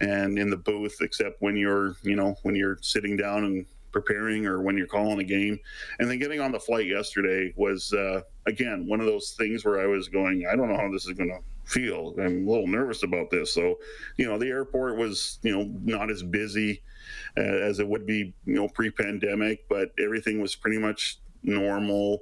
and 0.00 0.38
in 0.38 0.50
the 0.50 0.56
booth, 0.56 0.98
except 1.00 1.40
when 1.40 1.56
you're, 1.56 1.96
you 2.02 2.16
know, 2.16 2.36
when 2.42 2.54
you're 2.54 2.78
sitting 2.82 3.16
down 3.16 3.44
and 3.44 3.66
preparing 3.92 4.46
or 4.46 4.62
when 4.62 4.76
you're 4.76 4.86
calling 4.86 5.18
a 5.18 5.24
game. 5.24 5.58
And 5.98 6.10
then 6.10 6.18
getting 6.18 6.40
on 6.40 6.52
the 6.52 6.60
flight 6.60 6.86
yesterday 6.86 7.52
was, 7.56 7.92
uh, 7.92 8.20
again, 8.46 8.86
one 8.86 9.00
of 9.00 9.06
those 9.06 9.34
things 9.38 9.64
where 9.64 9.80
I 9.80 9.86
was 9.86 10.08
going, 10.08 10.46
I 10.50 10.56
don't 10.56 10.68
know 10.68 10.76
how 10.76 10.90
this 10.90 11.06
is 11.06 11.14
going 11.14 11.30
to 11.30 11.40
feel. 11.64 12.14
I'm 12.18 12.46
a 12.46 12.50
little 12.50 12.66
nervous 12.66 13.02
about 13.02 13.30
this. 13.30 13.52
So, 13.52 13.76
you 14.16 14.26
know, 14.26 14.38
the 14.38 14.48
airport 14.48 14.96
was, 14.96 15.38
you 15.42 15.56
know, 15.56 15.70
not 15.84 16.10
as 16.10 16.22
busy 16.22 16.82
uh, 17.36 17.40
as 17.40 17.78
it 17.78 17.88
would 17.88 18.06
be, 18.06 18.34
you 18.44 18.54
know, 18.54 18.68
pre 18.68 18.90
pandemic, 18.90 19.68
but 19.68 19.90
everything 19.98 20.40
was 20.40 20.54
pretty 20.54 20.78
much 20.78 21.18
normal 21.42 22.20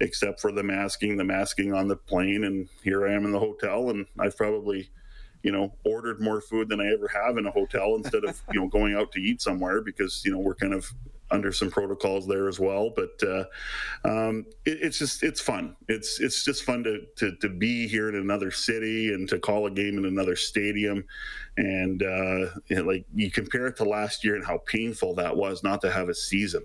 except 0.00 0.40
for 0.40 0.52
the 0.52 0.62
masking 0.62 1.16
the 1.16 1.24
masking 1.24 1.72
on 1.72 1.88
the 1.88 1.96
plane 1.96 2.44
and 2.44 2.68
here 2.82 3.06
i 3.06 3.12
am 3.12 3.24
in 3.24 3.32
the 3.32 3.38
hotel 3.38 3.90
and 3.90 4.06
i've 4.20 4.36
probably 4.36 4.90
you 5.42 5.52
know 5.52 5.72
ordered 5.84 6.20
more 6.20 6.40
food 6.40 6.68
than 6.68 6.80
i 6.80 6.86
ever 6.92 7.08
have 7.08 7.38
in 7.38 7.46
a 7.46 7.50
hotel 7.50 7.94
instead 7.96 8.24
of 8.24 8.42
you 8.52 8.60
know 8.60 8.68
going 8.78 8.94
out 8.94 9.10
to 9.12 9.20
eat 9.20 9.40
somewhere 9.40 9.80
because 9.80 10.22
you 10.24 10.32
know 10.32 10.38
we're 10.38 10.54
kind 10.54 10.74
of 10.74 10.92
under 11.30 11.52
some 11.52 11.70
protocols 11.70 12.26
there 12.26 12.48
as 12.48 12.58
well. 12.58 12.90
But 12.94 13.22
uh, 13.22 13.44
um, 14.04 14.46
it, 14.64 14.78
it's 14.82 14.98
just 14.98 15.22
it's 15.22 15.40
fun. 15.40 15.76
It's 15.88 16.20
it's 16.20 16.44
just 16.44 16.64
fun 16.64 16.84
to, 16.84 17.02
to 17.16 17.36
to 17.36 17.48
be 17.48 17.86
here 17.86 18.08
in 18.08 18.16
another 18.16 18.50
city 18.50 19.12
and 19.12 19.28
to 19.28 19.38
call 19.38 19.66
a 19.66 19.70
game 19.70 19.98
in 19.98 20.04
another 20.04 20.36
stadium. 20.36 21.04
And 21.56 22.02
uh, 22.02 22.50
you 22.68 22.76
know, 22.76 22.82
like 22.82 23.04
you 23.14 23.30
compare 23.30 23.66
it 23.66 23.76
to 23.76 23.84
last 23.84 24.24
year 24.24 24.36
and 24.36 24.44
how 24.44 24.58
painful 24.66 25.14
that 25.16 25.36
was 25.36 25.62
not 25.62 25.80
to 25.82 25.90
have 25.90 26.08
a 26.08 26.14
season 26.14 26.64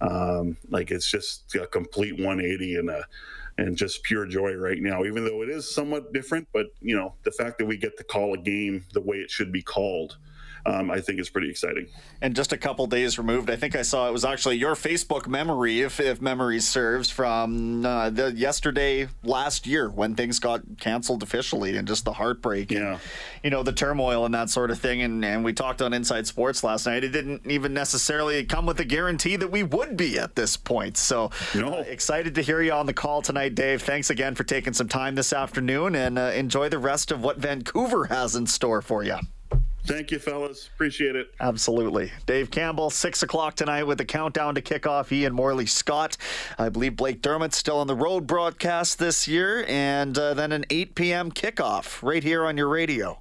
um, 0.00 0.56
like 0.70 0.90
it's 0.90 1.10
just 1.10 1.54
a 1.54 1.66
complete 1.66 2.14
180 2.14 2.76
and 2.76 2.90
a 2.90 3.04
and 3.58 3.76
just 3.76 4.02
pure 4.02 4.26
joy 4.26 4.54
right 4.54 4.80
now. 4.80 5.04
Even 5.04 5.24
though 5.24 5.42
it 5.42 5.50
is 5.50 5.72
somewhat 5.72 6.12
different, 6.12 6.48
but 6.52 6.66
you 6.80 6.96
know 6.96 7.14
the 7.22 7.30
fact 7.30 7.58
that 7.58 7.66
we 7.66 7.76
get 7.76 7.96
to 7.98 8.04
call 8.04 8.34
a 8.34 8.38
game 8.38 8.84
the 8.92 9.00
way 9.00 9.16
it 9.18 9.30
should 9.30 9.52
be 9.52 9.62
called 9.62 10.16
um, 10.64 10.90
I 10.90 11.00
think 11.00 11.18
is 11.18 11.28
pretty 11.28 11.50
exciting. 11.50 11.88
And 12.20 12.36
just 12.36 12.52
a 12.52 12.56
couple 12.56 12.86
days 12.86 13.18
removed, 13.18 13.50
I 13.50 13.56
think 13.56 13.74
I 13.74 13.82
saw 13.82 14.08
it 14.08 14.12
was 14.12 14.24
actually 14.24 14.56
your 14.56 14.74
Facebook 14.74 15.26
memory, 15.26 15.80
if, 15.80 15.98
if 15.98 16.20
memory 16.20 16.60
serves, 16.60 17.10
from 17.10 17.84
uh, 17.84 18.10
the 18.10 18.32
yesterday 18.32 19.08
last 19.24 19.66
year 19.66 19.90
when 19.90 20.14
things 20.14 20.38
got 20.38 20.62
canceled 20.78 21.22
officially 21.22 21.76
and 21.76 21.88
just 21.88 22.04
the 22.04 22.12
heartbreak 22.12 22.70
yeah. 22.70 22.92
and 22.92 23.00
you 23.42 23.50
know 23.50 23.62
the 23.62 23.72
turmoil 23.72 24.24
and 24.24 24.34
that 24.34 24.50
sort 24.50 24.70
of 24.70 24.78
thing. 24.78 25.02
And, 25.02 25.24
and 25.24 25.44
we 25.44 25.52
talked 25.52 25.82
on 25.82 25.92
Inside 25.92 26.26
Sports 26.26 26.62
last 26.62 26.86
night. 26.86 27.02
It 27.02 27.10
didn't 27.10 27.42
even 27.50 27.74
necessarily 27.74 28.44
come 28.44 28.66
with 28.66 28.78
a 28.78 28.84
guarantee 28.84 29.36
that 29.36 29.50
we 29.50 29.62
would 29.62 29.96
be 29.96 30.18
at 30.18 30.36
this 30.36 30.56
point. 30.56 30.96
So 30.96 31.30
no. 31.54 31.74
Uh, 31.74 31.84
excited 31.88 32.34
to 32.36 32.42
hear 32.42 32.62
you 32.62 32.72
on 32.72 32.86
the 32.86 32.94
call 32.94 33.20
tonight, 33.22 33.54
Dave. 33.54 33.82
Thanks 33.82 34.10
again 34.10 34.34
for 34.34 34.44
taking 34.44 34.72
some 34.72 34.88
time 34.88 35.16
this 35.16 35.32
afternoon 35.32 35.96
and 35.96 36.18
uh, 36.18 36.32
enjoy 36.34 36.68
the 36.68 36.78
rest 36.78 37.10
of 37.10 37.22
what 37.22 37.38
Vancouver 37.38 38.06
has 38.06 38.36
in 38.36 38.46
store 38.46 38.80
for 38.80 39.02
you. 39.02 39.16
Thank 39.84 40.12
you, 40.12 40.18
fellas. 40.20 40.68
Appreciate 40.72 41.16
it. 41.16 41.34
Absolutely. 41.40 42.12
Dave 42.24 42.50
Campbell, 42.50 42.88
6 42.88 43.22
o'clock 43.22 43.56
tonight 43.56 43.82
with 43.82 43.98
the 43.98 44.04
countdown 44.04 44.54
to 44.54 44.62
kickoff. 44.62 45.10
And 45.26 45.34
Morley 45.34 45.66
Scott. 45.66 46.16
I 46.58 46.68
believe 46.68 46.96
Blake 46.96 47.20
Dermott's 47.20 47.56
still 47.56 47.78
on 47.78 47.88
the 47.88 47.96
road 47.96 48.26
broadcast 48.26 48.98
this 48.98 49.26
year. 49.26 49.64
And 49.66 50.16
uh, 50.16 50.34
then 50.34 50.52
an 50.52 50.64
8 50.70 50.94
p.m. 50.94 51.32
kickoff 51.32 52.02
right 52.02 52.22
here 52.22 52.44
on 52.44 52.56
your 52.56 52.68
radio. 52.68 53.18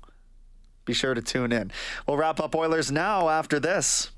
Be 0.86 0.94
sure 0.94 1.14
to 1.14 1.22
tune 1.22 1.52
in. 1.52 1.72
We'll 2.08 2.18
wrap 2.18 2.40
up 2.40 2.56
Oilers 2.56 2.92
now 2.92 3.30
after 3.30 3.60
this. 3.60 4.12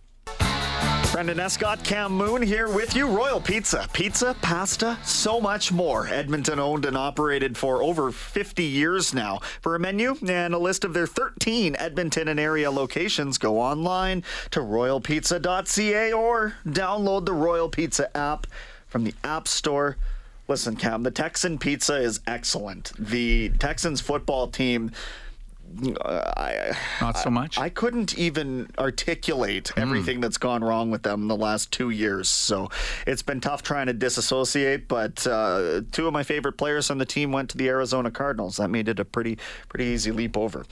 Brendan 1.13 1.39
Escott, 1.39 1.83
Cam 1.83 2.11
Moon 2.11 2.41
here 2.41 2.67
with 2.67 2.95
you. 2.95 3.07
Royal 3.07 3.39
Pizza. 3.39 3.87
Pizza, 3.93 4.35
pasta, 4.41 4.97
so 5.03 5.39
much 5.39 5.71
more. 5.71 6.07
Edmonton 6.07 6.57
owned 6.57 6.85
and 6.85 6.97
operated 6.97 7.55
for 7.55 7.83
over 7.83 8.11
50 8.11 8.63
years 8.63 9.13
now. 9.13 9.39
For 9.61 9.75
a 9.75 9.79
menu 9.79 10.15
and 10.27 10.55
a 10.55 10.57
list 10.57 10.83
of 10.83 10.95
their 10.95 11.05
13 11.05 11.75
Edmonton 11.77 12.29
and 12.29 12.39
area 12.39 12.71
locations, 12.71 13.37
go 13.37 13.59
online 13.59 14.23
to 14.49 14.61
royalpizza.ca 14.61 16.13
or 16.13 16.55
download 16.65 17.25
the 17.25 17.33
Royal 17.33 17.69
Pizza 17.69 18.17
app 18.17 18.47
from 18.87 19.03
the 19.03 19.13
App 19.23 19.47
Store. 19.47 19.97
Listen, 20.47 20.75
Cam, 20.75 21.03
the 21.03 21.11
Texan 21.11 21.59
pizza 21.59 21.95
is 21.95 22.21
excellent. 22.25 22.91
The 22.97 23.49
Texans 23.59 24.01
football 24.01 24.47
team 24.47 24.91
I, 26.05 26.77
Not 27.01 27.17
so 27.17 27.29
much. 27.29 27.57
I, 27.57 27.63
I 27.65 27.69
couldn't 27.69 28.17
even 28.17 28.69
articulate 28.77 29.71
everything 29.77 30.21
that's 30.21 30.37
gone 30.37 30.63
wrong 30.63 30.91
with 30.91 31.03
them 31.03 31.23
in 31.23 31.27
the 31.27 31.35
last 31.35 31.71
two 31.71 31.89
years. 31.89 32.29
So 32.29 32.69
it's 33.07 33.21
been 33.21 33.41
tough 33.41 33.63
trying 33.63 33.87
to 33.87 33.93
disassociate. 33.93 34.87
But 34.87 35.25
uh, 35.27 35.81
two 35.91 36.07
of 36.07 36.13
my 36.13 36.23
favorite 36.23 36.53
players 36.53 36.89
on 36.89 36.97
the 36.97 37.05
team 37.05 37.31
went 37.31 37.49
to 37.51 37.57
the 37.57 37.67
Arizona 37.69 38.11
Cardinals. 38.11 38.57
That 38.57 38.69
made 38.69 38.87
it 38.87 38.99
a 38.99 39.05
pretty 39.05 39.37
pretty 39.69 39.85
easy 39.85 40.11
leap 40.11 40.37
over. 40.37 40.65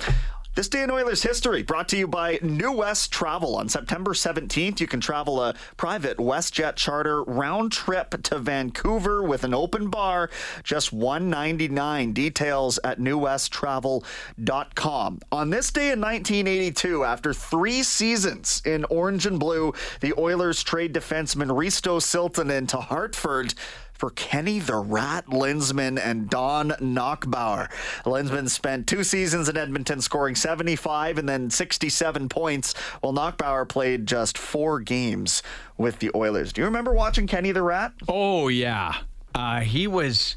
This 0.53 0.67
day 0.67 0.83
in 0.83 0.91
Oilers 0.91 1.23
history 1.23 1.63
brought 1.63 1.87
to 1.89 1.97
you 1.97 2.07
by 2.09 2.37
New 2.41 2.73
West 2.73 3.09
Travel. 3.09 3.55
On 3.55 3.69
September 3.69 4.11
17th, 4.11 4.81
you 4.81 4.87
can 4.87 4.99
travel 4.99 5.41
a 5.41 5.55
private 5.77 6.17
WestJet 6.17 6.75
charter 6.75 7.23
round 7.23 7.71
trip 7.71 8.21
to 8.23 8.37
Vancouver 8.37 9.23
with 9.23 9.45
an 9.45 9.53
open 9.53 9.89
bar, 9.89 10.29
just 10.61 10.91
199 10.91 12.11
Details 12.11 12.79
at 12.83 12.99
newwesttravel.com. 12.99 15.19
On 15.31 15.49
this 15.49 15.71
day 15.71 15.93
in 15.93 16.01
1982, 16.01 17.05
after 17.05 17.33
three 17.33 17.81
seasons 17.81 18.61
in 18.65 18.83
orange 18.89 19.25
and 19.25 19.39
blue, 19.39 19.73
the 20.01 20.13
Oilers 20.19 20.63
trade 20.63 20.93
defenseman 20.93 21.47
Risto 21.47 22.01
Siltanen 22.01 22.67
to 22.67 22.75
Hartford 22.75 23.53
for 24.01 24.09
Kenny 24.09 24.57
the 24.57 24.77
Rat 24.77 25.29
Linseman 25.29 25.99
and 25.99 26.27
Don 26.27 26.69
Nachbaur. 26.81 27.69
Linseman 28.03 28.49
spent 28.49 28.87
two 28.87 29.03
seasons 29.03 29.47
in 29.47 29.55
Edmonton 29.55 30.01
scoring 30.01 30.33
75 30.33 31.19
and 31.19 31.29
then 31.29 31.51
67 31.51 32.27
points, 32.27 32.73
while 33.01 33.13
Nachbaur 33.13 33.69
played 33.69 34.07
just 34.07 34.39
four 34.39 34.79
games 34.79 35.43
with 35.77 35.99
the 35.99 36.09
Oilers. 36.15 36.51
Do 36.51 36.61
you 36.61 36.65
remember 36.65 36.93
watching 36.93 37.27
Kenny 37.27 37.51
the 37.51 37.61
Rat? 37.61 37.93
Oh 38.07 38.47
yeah, 38.47 38.95
uh, 39.35 39.59
he 39.59 39.85
was. 39.85 40.35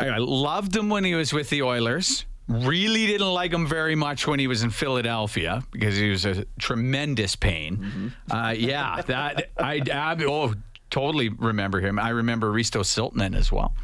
I 0.00 0.18
loved 0.18 0.74
him 0.74 0.88
when 0.88 1.04
he 1.04 1.14
was 1.14 1.32
with 1.32 1.48
the 1.48 1.62
Oilers. 1.62 2.24
Really 2.48 3.06
didn't 3.06 3.32
like 3.32 3.52
him 3.52 3.68
very 3.68 3.94
much 3.94 4.26
when 4.26 4.40
he 4.40 4.48
was 4.48 4.64
in 4.64 4.70
Philadelphia 4.70 5.62
because 5.70 5.96
he 5.96 6.10
was 6.10 6.24
a 6.24 6.44
tremendous 6.58 7.36
pain. 7.36 8.12
Uh, 8.28 8.52
yeah, 8.58 9.00
that 9.02 9.50
I, 9.56 9.80
I 9.88 10.24
oh 10.24 10.54
totally 10.90 11.28
remember 11.28 11.80
him. 11.80 11.98
I 11.98 12.10
remember 12.10 12.52
Risto 12.52 12.80
Siltanen 12.82 13.36
as 13.36 13.50
well, 13.52 13.74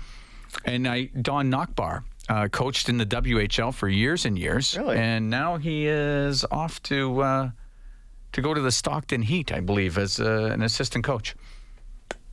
and 0.65 0.87
I 0.87 1.05
Don 1.21 1.51
Nachbaur. 1.51 2.03
Uh, 2.29 2.49
coached 2.49 2.89
in 2.89 2.99
the 2.99 3.07
WHL 3.07 3.73
for 3.73 3.89
years 3.89 4.25
and 4.25 4.37
years, 4.37 4.77
Really? 4.77 4.97
and 4.99 5.31
now 5.31 5.59
he 5.59 5.87
is 5.87 6.45
off 6.51 6.83
to 6.83 7.21
uh, 7.23 7.51
to 8.33 8.43
go 8.43 8.53
to 8.53 8.61
the 8.61 8.73
Stockton 8.73 9.23
Heat, 9.23 9.53
I 9.53 9.61
believe, 9.61 9.97
as 9.97 10.19
uh, 10.19 10.51
an 10.53 10.63
assistant 10.63 11.05
coach. 11.05 11.37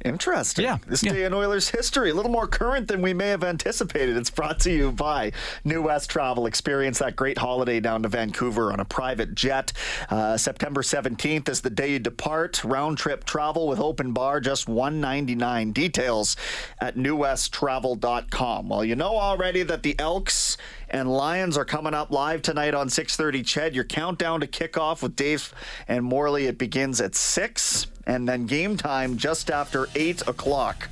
Interesting. 0.04 0.66
Yeah, 0.66 0.78
This 0.88 1.04
yeah. 1.04 1.14
day 1.14 1.24
in 1.24 1.34
Oilers 1.34 1.70
history, 1.70 2.10
a 2.10 2.14
little 2.14 2.32
more 2.32 2.48
current 2.48 2.88
than 2.88 3.02
we 3.02 3.14
may 3.14 3.30
have 3.30 3.44
anticipated. 3.44 4.18
It's 4.18 4.30
brought 4.30 4.60
to 4.62 4.72
you 4.72 4.92
by 4.92 5.32
New 5.64 5.82
West 5.84 6.10
Travel. 6.10 6.46
Experience 6.46 7.00
that 7.00 7.16
great 7.16 7.38
holiday 7.38 7.80
down 7.80 8.04
to 8.04 8.10
Vancouver 8.10 8.72
on 8.74 8.80
a 8.80 8.86
private 8.86 9.34
jet. 9.34 9.72
Uh, 10.10 10.36
September 10.38 10.82
17th 10.82 11.48
is 11.48 11.62
the 11.62 11.70
day 11.70 11.94
you 11.94 12.00
depart. 12.00 12.64
Round 12.64 12.98
trip 12.98 13.24
travel 13.24 13.68
with 13.68 13.80
open 13.80 14.12
bar, 14.12 14.40
just 14.40 14.68
199 14.68 15.72
Details 15.72 16.36
at 16.80 16.96
newwesttravel.com. 16.96 18.70
Well, 18.70 18.84
you 18.86 18.96
know 18.96 19.18
already 19.18 19.64
that 19.64 19.84
the 19.84 19.96
Elks 20.00 20.58
and 20.94 21.12
Lions 21.12 21.58
are 21.58 21.66
coming 21.66 21.94
up 21.94 22.12
live 22.12 22.42
tonight 22.42 22.74
on 22.74 22.88
6:30. 22.88 23.44
Ched, 23.44 23.74
your 23.74 23.84
countdown 23.84 24.40
to 24.40 24.48
kickoff 24.48 25.02
with 25.02 25.16
Dave 25.18 25.54
and 25.90 26.06
Morley. 26.06 26.46
It 26.46 26.58
begins 26.58 27.02
at 27.02 27.16
six, 27.16 27.88
and 28.08 28.30
then 28.30 28.46
game 28.46 28.78
time 28.78 29.18
just 29.18 29.50
after 29.52 29.88
eight 29.96 30.22
o'clock. 30.28 30.88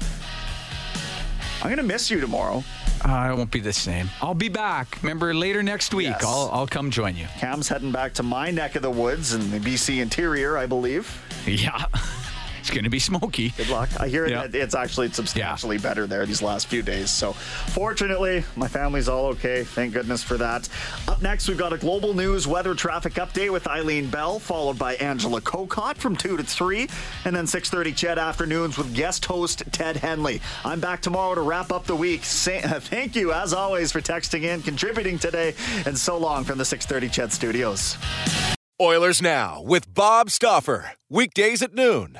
I'm 1.64 1.70
gonna 1.70 1.84
miss 1.84 2.10
you 2.12 2.20
tomorrow. 2.20 2.64
Uh, 3.04 3.30
it 3.32 3.38
won't 3.38 3.50
be 3.52 3.60
the 3.60 3.74
same. 3.74 4.10
I'll 4.22 4.34
be 4.36 4.50
back. 4.50 4.98
Remember, 5.02 5.34
later 5.34 5.64
next 5.64 5.92
week, 5.94 6.08
Yes. 6.10 6.24
I'll, 6.24 6.50
I'll 6.54 6.68
come 6.68 6.92
join 6.92 7.16
you. 7.16 7.26
Cam's 7.40 7.68
heading 7.68 7.92
back 7.92 8.14
to 8.16 8.24
my 8.24 8.52
neck 8.52 8.76
of 8.76 8.84
the 8.84 8.92
woods 8.92 9.34
in 9.34 9.50
the 9.50 9.60
BC 9.60 10.02
interior, 10.02 10.58
I 10.58 10.66
believe. 10.66 11.08
Yeah. 11.48 11.86
It's 12.62 12.70
going 12.70 12.84
to 12.84 12.90
be 12.90 13.00
smoky. 13.00 13.50
Good 13.58 13.70
luck. 13.70 13.90
I 14.00 14.08
hear 14.08 14.28
Yeah. 14.28 14.46
that 14.48 14.56
it's 14.56 14.76
actually 14.76 15.12
substantially 15.12 15.78
better 15.80 16.06
there 16.08 16.26
these 16.26 16.42
last 16.44 16.68
few 16.68 16.82
days. 16.84 17.10
So, 17.10 17.34
fortunately, 17.34 18.44
my 18.56 18.68
family's 18.68 19.10
all 19.10 19.26
okay. 19.34 19.64
Thank 19.64 19.94
goodness 19.94 20.22
for 20.24 20.38
that. 20.38 20.70
Up 21.08 21.22
next, 21.24 21.48
we've 21.48 21.58
got 21.58 21.74
a 21.74 21.78
global 21.78 22.14
news 22.14 22.46
weather 22.48 22.76
traffic 22.76 23.16
update 23.16 23.52
with 23.52 23.68
Eileen 23.68 24.10
Bell, 24.10 24.38
followed 24.40 24.78
by 24.78 24.94
Angela 24.96 25.42
Kokott 25.42 25.98
from 25.98 26.16
2 26.16 26.38
to 26.38 26.44
3, 26.44 26.88
and 27.26 27.36
then 27.36 27.46
6.30 27.46 27.96
CHED 27.96 28.20
Afternoons 28.20 28.78
with 28.78 28.94
guest 28.94 29.26
host 29.26 29.64
Ted 29.72 29.98
Henley. 29.98 30.40
I'm 30.64 30.80
back 30.80 31.02
tomorrow 31.02 31.34
to 31.34 31.42
wrap 31.42 31.72
up 31.72 31.86
the 31.86 31.96
week. 31.96 32.24
Say, 32.42 32.62
thank 32.62 33.16
you, 33.16 33.34
as 33.34 33.54
always, 33.54 33.92
for 33.92 34.02
texting 34.02 34.44
in, 34.44 34.62
contributing 34.62 35.18
today, 35.18 35.56
and 35.88 35.98
so 35.98 36.18
long 36.18 36.44
from 36.44 36.60
the 36.60 36.64
6.30 36.64 37.12
CHED 37.12 37.34
studios. 37.34 37.98
Oilers 38.80 39.22
Now 39.22 39.62
with 39.62 39.92
Bob 39.94 40.30
Stauffer. 40.30 40.92
Weekdays 41.10 41.62
at 41.62 41.74
noon 41.74 42.20